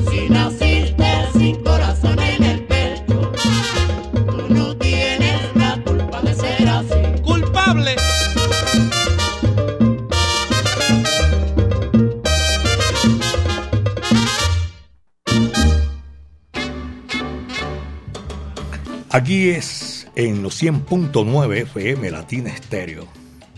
Si 0.10 0.29
Aquí 19.12 19.50
es 19.50 20.08
en 20.16 20.44
los 20.44 20.62
100.9 20.62 21.64
FM 21.64 22.12
Latina 22.12 22.52
Estéreo, 22.52 23.08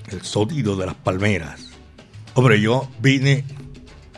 el 0.10 0.22
sonido 0.22 0.78
de 0.78 0.86
las 0.86 0.95
palmeras. 0.95 1.72
Hombre, 2.36 2.62
yo 2.62 2.88
vine 3.02 3.43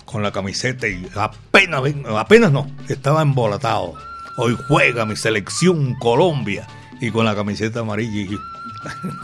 con 0.06 0.22
la 0.22 0.32
camiseta 0.32 0.88
y 0.88 1.10
apenas, 1.16 1.82
apenas 2.16 2.52
no, 2.52 2.68
estaba 2.88 3.24
embolatado. 3.24 3.96
Hoy 4.38 4.56
juega 4.68 5.08
mi 5.08 5.16
selección 5.16 5.96
Colombia 5.96 6.68
y 7.02 7.10
con 7.10 7.26
la 7.26 7.36
camiseta 7.36 7.80
amarilla 7.80 8.32
y 8.32 8.38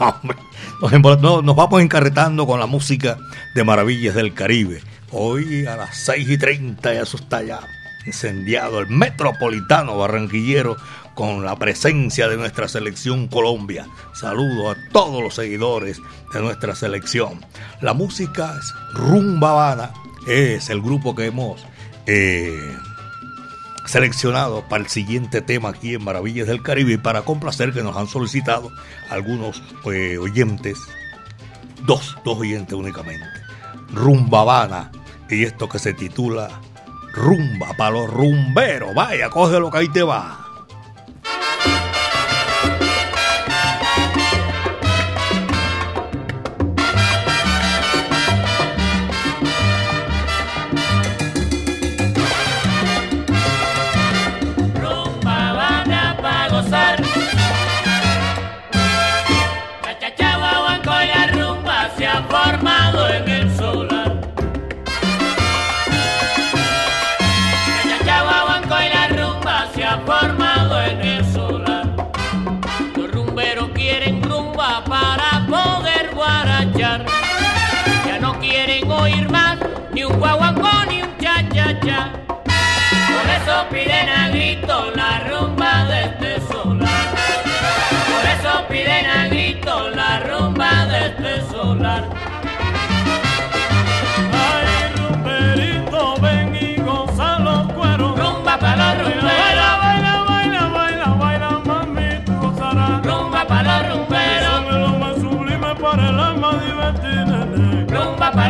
Hombre, 0.00 1.18
nos, 1.20 1.44
nos 1.44 1.54
vamos 1.54 1.80
encarretando 1.80 2.44
con 2.44 2.58
la 2.58 2.66
música 2.66 3.18
de 3.54 3.62
Maravillas 3.62 4.16
del 4.16 4.34
Caribe. 4.34 4.82
Hoy 5.12 5.64
a 5.64 5.76
las 5.76 5.96
6 5.98 6.28
y 6.28 6.38
30 6.38 6.92
ya 6.92 7.02
eso 7.02 7.18
está 7.18 7.40
ya 7.44 7.60
incendiado 8.06 8.80
el 8.80 8.88
metropolitano 8.88 9.96
barranquillero 9.96 10.76
con 11.20 11.44
la 11.44 11.54
presencia 11.54 12.28
de 12.28 12.38
nuestra 12.38 12.66
selección 12.66 13.28
Colombia. 13.28 13.86
Saludo 14.14 14.70
a 14.70 14.76
todos 14.90 15.22
los 15.22 15.34
seguidores 15.34 16.00
de 16.32 16.40
nuestra 16.40 16.74
selección. 16.74 17.44
La 17.82 17.92
música 17.92 18.54
es 18.58 18.72
Rumba 18.94 19.50
Habana, 19.50 19.92
es 20.26 20.70
el 20.70 20.80
grupo 20.80 21.14
que 21.14 21.26
hemos 21.26 21.62
eh, 22.06 22.74
seleccionado 23.84 24.66
para 24.66 24.82
el 24.82 24.88
siguiente 24.88 25.42
tema 25.42 25.68
aquí 25.68 25.92
en 25.92 26.04
Maravillas 26.04 26.46
del 26.46 26.62
Caribe 26.62 26.94
y 26.94 26.96
para 26.96 27.20
complacer 27.20 27.74
que 27.74 27.82
nos 27.82 27.98
han 27.98 28.06
solicitado 28.06 28.72
algunos 29.10 29.62
eh, 29.92 30.16
oyentes, 30.16 30.78
dos, 31.84 32.16
dos 32.24 32.38
oyentes 32.38 32.72
únicamente. 32.72 33.26
Rumba 33.92 34.40
Habana 34.40 34.90
y 35.28 35.44
esto 35.44 35.68
que 35.68 35.78
se 35.78 35.92
titula 35.92 36.62
Rumba 37.12 37.74
para 37.76 37.90
los 37.90 38.08
rumberos. 38.08 38.94
Vaya, 38.94 39.28
coge 39.28 39.60
lo 39.60 39.70
que 39.70 39.76
ahí 39.76 39.88
te 39.90 40.02
va. 40.02 40.46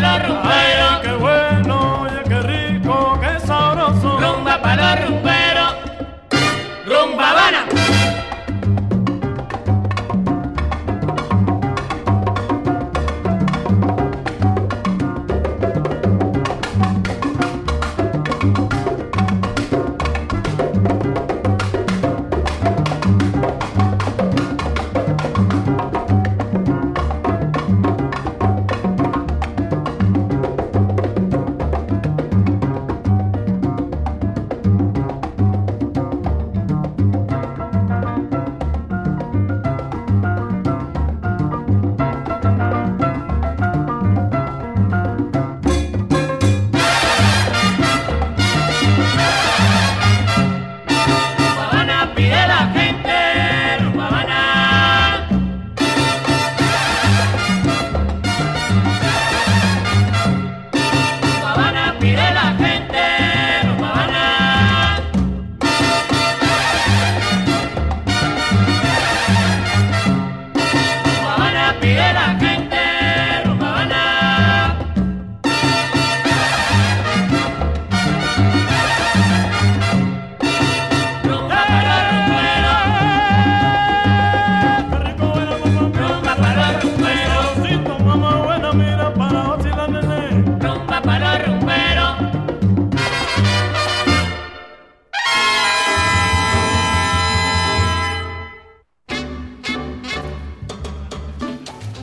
Rumba 0.00 0.18
Ay, 0.18 0.22
rumberos. 0.26 1.00
qué 1.02 1.12
bueno, 1.12 2.00
oye, 2.02 2.22
qué 2.26 2.40
rico, 2.40 3.18
qué 3.20 3.40
sabroso. 3.46 4.18
Rumba 4.18 4.62
para 4.62 4.96
los 4.96 5.04
rumberos. 5.10 5.19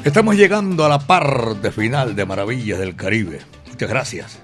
Estamos 0.08 0.38
llegando 0.38 0.86
a 0.86 0.89
la 0.89 0.99
parte 0.99 1.70
final 1.70 2.16
de 2.16 2.26
Maravillas 2.26 2.80
del 2.80 2.95
Caribe. 2.95 3.41
Muchas 3.68 3.89
gracias. 3.89 4.39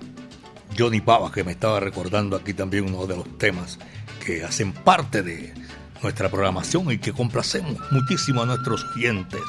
Johnny 0.78 1.00
Pavas, 1.00 1.32
que 1.32 1.46
me 1.46 1.54
estaba 1.54 1.80
recordando 1.80 2.36
aquí 2.36 2.54
también 2.54 2.86
uno 2.94 3.06
de 3.06 3.16
los 3.16 3.38
temas 3.38 3.80
que 4.26 4.44
hacen 4.44 4.74
parte 4.74 5.24
de 5.24 5.54
nuestra 6.02 6.30
programación 6.30 6.92
y 6.92 6.98
que 6.98 7.14
complacemos 7.14 7.78
muchísimo 7.92 8.42
a 8.42 8.46
nuestros 8.46 8.84
oyentes. 8.94 9.40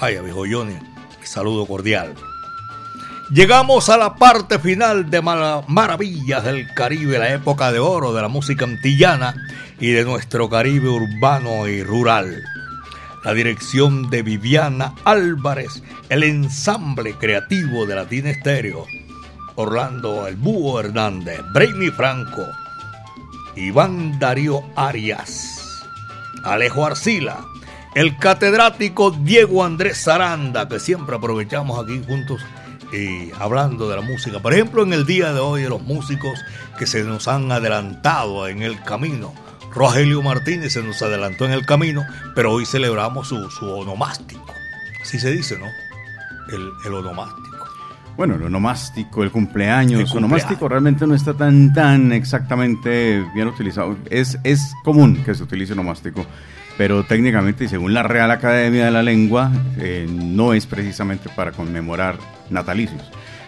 Vaya, 0.00 0.22
viejo 0.22 0.44
Johnny, 0.50 0.78
saludo 1.22 1.66
cordial. 1.66 2.14
Llegamos 3.30 3.90
a 3.90 3.98
la 3.98 4.14
parte 4.14 4.58
final 4.58 5.10
de 5.10 5.20
Mara- 5.20 5.62
Maravillas 5.68 6.44
del 6.44 6.72
Caribe, 6.72 7.18
la 7.18 7.28
época 7.34 7.70
de 7.72 7.78
oro 7.78 8.14
de 8.14 8.22
la 8.22 8.28
música 8.28 8.64
antillana 8.64 9.34
y 9.78 9.90
de 9.90 10.04
nuestro 10.04 10.48
Caribe 10.48 10.88
urbano 10.88 11.68
y 11.68 11.82
rural. 11.82 12.42
La 13.24 13.34
dirección 13.34 14.10
de 14.10 14.22
Viviana 14.22 14.94
Álvarez, 15.04 15.82
el 16.08 16.22
ensamble 16.22 17.14
creativo 17.14 17.84
de 17.84 17.96
Latina 17.96 18.30
Estéreo, 18.30 18.86
Orlando 19.56 20.26
El 20.28 20.38
Hernández, 20.78 21.40
Brainy 21.52 21.90
Franco, 21.90 22.46
Iván 23.56 24.18
Darío 24.18 24.62
Arias, 24.76 25.84
Alejo 26.44 26.86
Arcila, 26.86 27.44
el 27.94 28.16
catedrático 28.18 29.10
Diego 29.10 29.64
Andrés 29.64 30.04
Zaranda, 30.04 30.68
que 30.68 30.78
siempre 30.78 31.16
aprovechamos 31.16 31.82
aquí 31.82 32.00
juntos 32.06 32.40
y 32.92 33.30
hablando 33.38 33.88
de 33.88 33.96
la 33.96 34.02
música. 34.02 34.40
Por 34.40 34.54
ejemplo, 34.54 34.82
en 34.82 34.92
el 34.92 35.04
día 35.04 35.32
de 35.32 35.40
hoy 35.40 35.62
de 35.62 35.68
los 35.68 35.82
músicos 35.82 36.38
que 36.78 36.86
se 36.86 37.02
nos 37.02 37.28
han 37.28 37.50
adelantado 37.50 38.46
en 38.46 38.62
el 38.62 38.80
camino. 38.82 39.34
Rogelio 39.72 40.22
Martínez 40.22 40.72
se 40.72 40.82
nos 40.82 41.02
adelantó 41.02 41.44
en 41.44 41.52
el 41.52 41.66
camino, 41.66 42.04
pero 42.34 42.52
hoy 42.52 42.66
celebramos 42.66 43.28
su, 43.28 43.50
su 43.50 43.66
onomástico. 43.66 44.46
Así 45.02 45.18
se 45.18 45.30
dice, 45.30 45.58
¿no? 45.58 45.66
El, 46.54 46.70
el 46.86 46.94
onomástico. 46.94 47.48
Bueno, 48.16 48.34
el 48.34 48.42
onomástico, 48.42 49.22
el 49.22 49.30
cumpleaños. 49.30 50.00
El 50.00 50.06
cumpleaños. 50.06 50.14
onomástico 50.16 50.68
realmente 50.68 51.06
no 51.06 51.14
está 51.14 51.34
tan, 51.34 51.72
tan 51.72 52.12
exactamente 52.12 53.24
bien 53.32 53.46
utilizado. 53.46 53.96
Es, 54.10 54.38
es 54.42 54.72
común 54.82 55.22
que 55.24 55.34
se 55.36 55.44
utilice 55.44 55.74
onomástico, 55.74 56.26
pero 56.76 57.04
técnicamente 57.04 57.64
y 57.64 57.68
según 57.68 57.94
la 57.94 58.02
Real 58.02 58.30
Academia 58.32 58.86
de 58.86 58.90
la 58.90 59.04
Lengua, 59.04 59.52
eh, 59.76 60.08
no 60.10 60.52
es 60.52 60.66
precisamente 60.66 61.28
para 61.28 61.52
conmemorar 61.52 62.16
natalicios. 62.50 63.02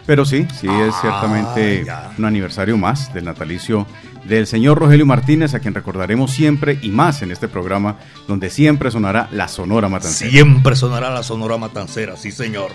Pero 0.07 0.25
sí, 0.25 0.47
sí 0.59 0.69
es 0.69 0.95
ciertamente 1.01 1.85
un 2.19 2.25
aniversario 2.25 2.77
más 2.77 3.13
del 3.13 3.25
natalicio 3.25 3.87
del 4.25 4.47
señor 4.47 4.79
Rogelio 4.79 5.07
Martínez, 5.07 5.55
a 5.55 5.61
quien 5.61 5.75
recordaremos 5.75 6.33
siempre 6.33 6.79
y 6.83 6.91
más 6.91 7.23
en 7.23 7.31
este 7.31 7.49
programa, 7.49 7.99
donde 8.29 8.51
siempre 8.51 8.91
sonará 8.91 9.29
la 9.33 9.49
Sonora 9.49 9.89
Matancera. 9.89 10.31
Siempre 10.31 10.77
sonará 10.77 11.11
la 11.11 11.23
Sonora 11.23 11.57
Matancera, 11.57 12.17
sí 12.17 12.31
señor. 12.31 12.71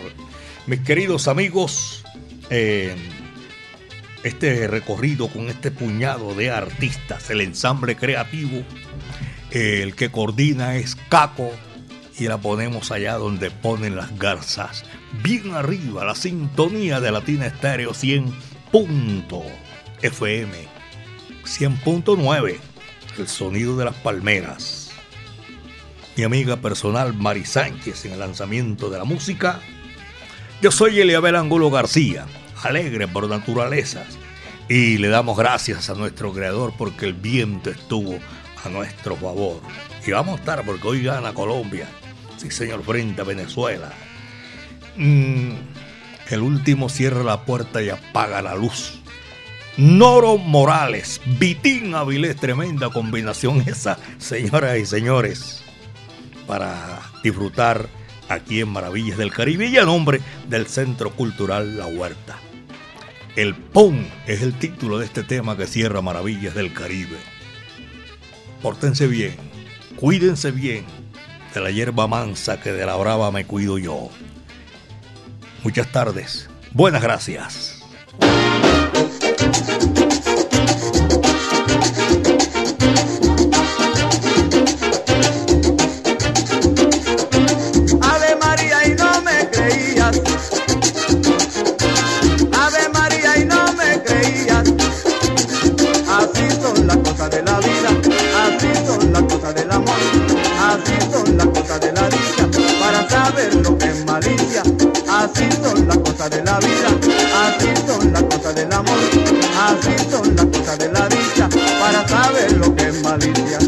Mis 0.67 0.79
queridos 0.81 1.27
amigos, 1.27 2.03
eh, 2.49 2.95
este 4.23 4.67
recorrido 4.67 5.27
con 5.27 5.49
este 5.49 5.71
puñado 5.71 6.33
de 6.33 6.49
artistas, 6.49 7.29
el 7.29 7.41
ensamble 7.41 7.95
creativo, 7.95 8.63
el 9.51 9.95
que 9.95 10.09
coordina 10.09 10.75
es 10.75 10.95
Caco 11.09 11.51
y 12.17 12.27
la 12.27 12.39
ponemos 12.39 12.91
allá 12.91 13.17
donde 13.17 13.51
ponen 13.51 13.95
las 13.95 14.17
garzas, 14.17 14.83
bien 15.23 15.53
arriba, 15.53 16.05
la 16.05 16.15
sintonía 16.15 16.99
de 16.99 17.11
Latina 17.11 17.45
Estéreo 17.45 17.91
100.fm. 17.91 20.74
100.9, 21.45 22.57
el 23.19 23.27
sonido 23.27 23.77
de 23.77 23.85
las 23.85 23.95
palmeras. 23.95 24.91
Mi 26.17 26.23
amiga 26.23 26.57
personal 26.57 27.13
Mari 27.13 27.45
Sánchez 27.45 28.05
en 28.05 28.13
el 28.13 28.19
lanzamiento 28.19 28.89
de 28.89 28.97
la 28.97 29.03
música. 29.03 29.59
Yo 30.61 30.71
soy 30.71 30.99
Eliabel 30.99 31.35
Angulo 31.35 31.69
García, 31.69 32.25
alegre 32.63 33.07
por 33.07 33.29
naturaleza, 33.29 34.05
y 34.67 34.97
le 34.97 35.09
damos 35.09 35.37
gracias 35.37 35.89
a 35.89 35.93
nuestro 35.93 36.33
creador 36.33 36.73
porque 36.77 37.05
el 37.05 37.13
viento 37.13 37.69
estuvo 37.69 38.17
a 38.63 38.69
nuestro 38.69 39.15
favor. 39.15 39.61
Y 40.05 40.11
vamos 40.11 40.37
a 40.37 40.39
estar 40.39 40.65
porque 40.65 40.87
hoy 40.87 41.03
gana 41.03 41.33
Colombia. 41.33 41.87
Sí, 42.37 42.49
señor, 42.49 42.83
frente 42.83 43.21
a 43.21 43.25
Venezuela. 43.25 43.91
Mm, 44.95 45.51
el 46.31 46.41
último 46.41 46.89
cierra 46.89 47.23
la 47.23 47.45
puerta 47.45 47.83
y 47.83 47.89
apaga 47.89 48.41
la 48.41 48.55
luz. 48.55 48.99
Noro 49.77 50.37
Morales, 50.37 51.19
Vitín 51.37 51.95
Avilés, 51.95 52.37
tremenda 52.37 52.89
combinación 52.89 53.61
esa, 53.67 53.97
señoras 54.19 54.77
y 54.77 54.85
señores, 54.85 55.63
para 56.47 57.01
disfrutar 57.21 57.89
aquí 58.29 58.61
en 58.61 58.69
Maravillas 58.69 59.17
del 59.17 59.33
Caribe 59.33 59.67
y 59.67 59.77
a 59.77 59.83
nombre 59.83 60.21
del 60.47 60.67
Centro 60.67 61.11
Cultural 61.11 61.77
La 61.77 61.87
Huerta. 61.87 62.37
El 63.35 63.53
PON 63.53 64.07
es 64.27 64.41
el 64.41 64.57
título 64.57 64.97
de 64.97 65.05
este 65.07 65.23
tema 65.23 65.57
que 65.57 65.67
cierra 65.67 66.01
Maravillas 66.01 66.55
del 66.55 66.71
Caribe. 66.71 67.17
Pórtense 68.61 69.07
bien, 69.07 69.35
cuídense 69.97 70.51
bien 70.51 70.85
de 71.53 71.59
la 71.59 71.69
hierba 71.69 72.07
mansa 72.07 72.61
que 72.61 72.71
de 72.71 72.85
la 72.85 72.95
brava 72.95 73.29
me 73.29 73.45
cuido 73.45 73.77
yo. 73.77 74.09
Muchas 75.63 75.91
tardes, 75.91 76.49
buenas 76.71 77.01
gracias. 77.01 77.83
Malicia. 104.15 104.63
Así 105.09 105.45
son 105.61 105.87
las 105.87 105.97
cosas 105.97 106.29
de 106.29 106.41
la 106.43 106.57
vida, 106.59 106.89
así 107.45 107.69
son 107.85 108.13
las 108.13 108.23
cosas 108.23 108.55
del 108.55 108.71
amor, 108.71 108.97
así 109.67 109.95
son 110.09 110.35
las 110.37 110.45
cosas 110.45 110.77
de 110.77 110.89
la 110.91 111.07
dicha, 111.09 111.49
para 111.81 112.07
saber 112.07 112.51
lo 112.53 112.73
que 112.75 112.87
es 112.87 113.01
malicia. 113.03 113.59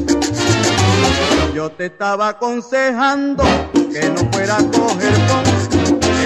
Yo 1.54 1.70
te 1.72 1.88
estaba 1.88 2.30
aconsejando 2.30 3.44
que 3.92 4.10
no 4.10 4.22
fuera 4.32 4.56
a 4.56 4.64
coger 4.78 5.16
con 5.30 5.44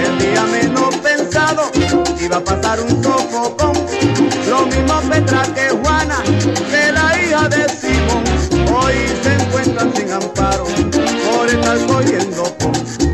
el 0.06 0.18
día 0.18 0.44
menos 0.44 0.94
pensado 0.96 1.70
iba 2.20 2.36
a 2.36 2.44
pasar 2.44 2.80
un 2.80 3.02
sofocón. 3.02 3.74
Lo 4.48 4.66
mismo 4.66 5.00
Petra 5.10 5.42
que 5.54 5.68
Juana, 5.80 6.22
que 6.70 6.92
la 6.92 7.06
hija 7.20 7.48
de 7.48 7.68
Simón, 7.68 8.22
hoy 8.72 8.94
se 9.22 9.32
encuentran 9.34 9.92
sin 9.96 10.12
amparo 10.12 10.64
por 11.24 11.48
estar 11.48 11.78
cogiendo 11.86 12.44
con. 12.58 13.11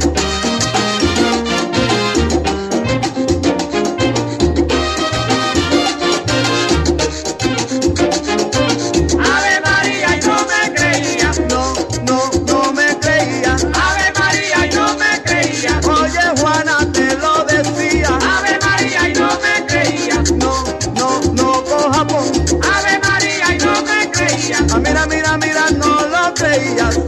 Lo 26.58 27.07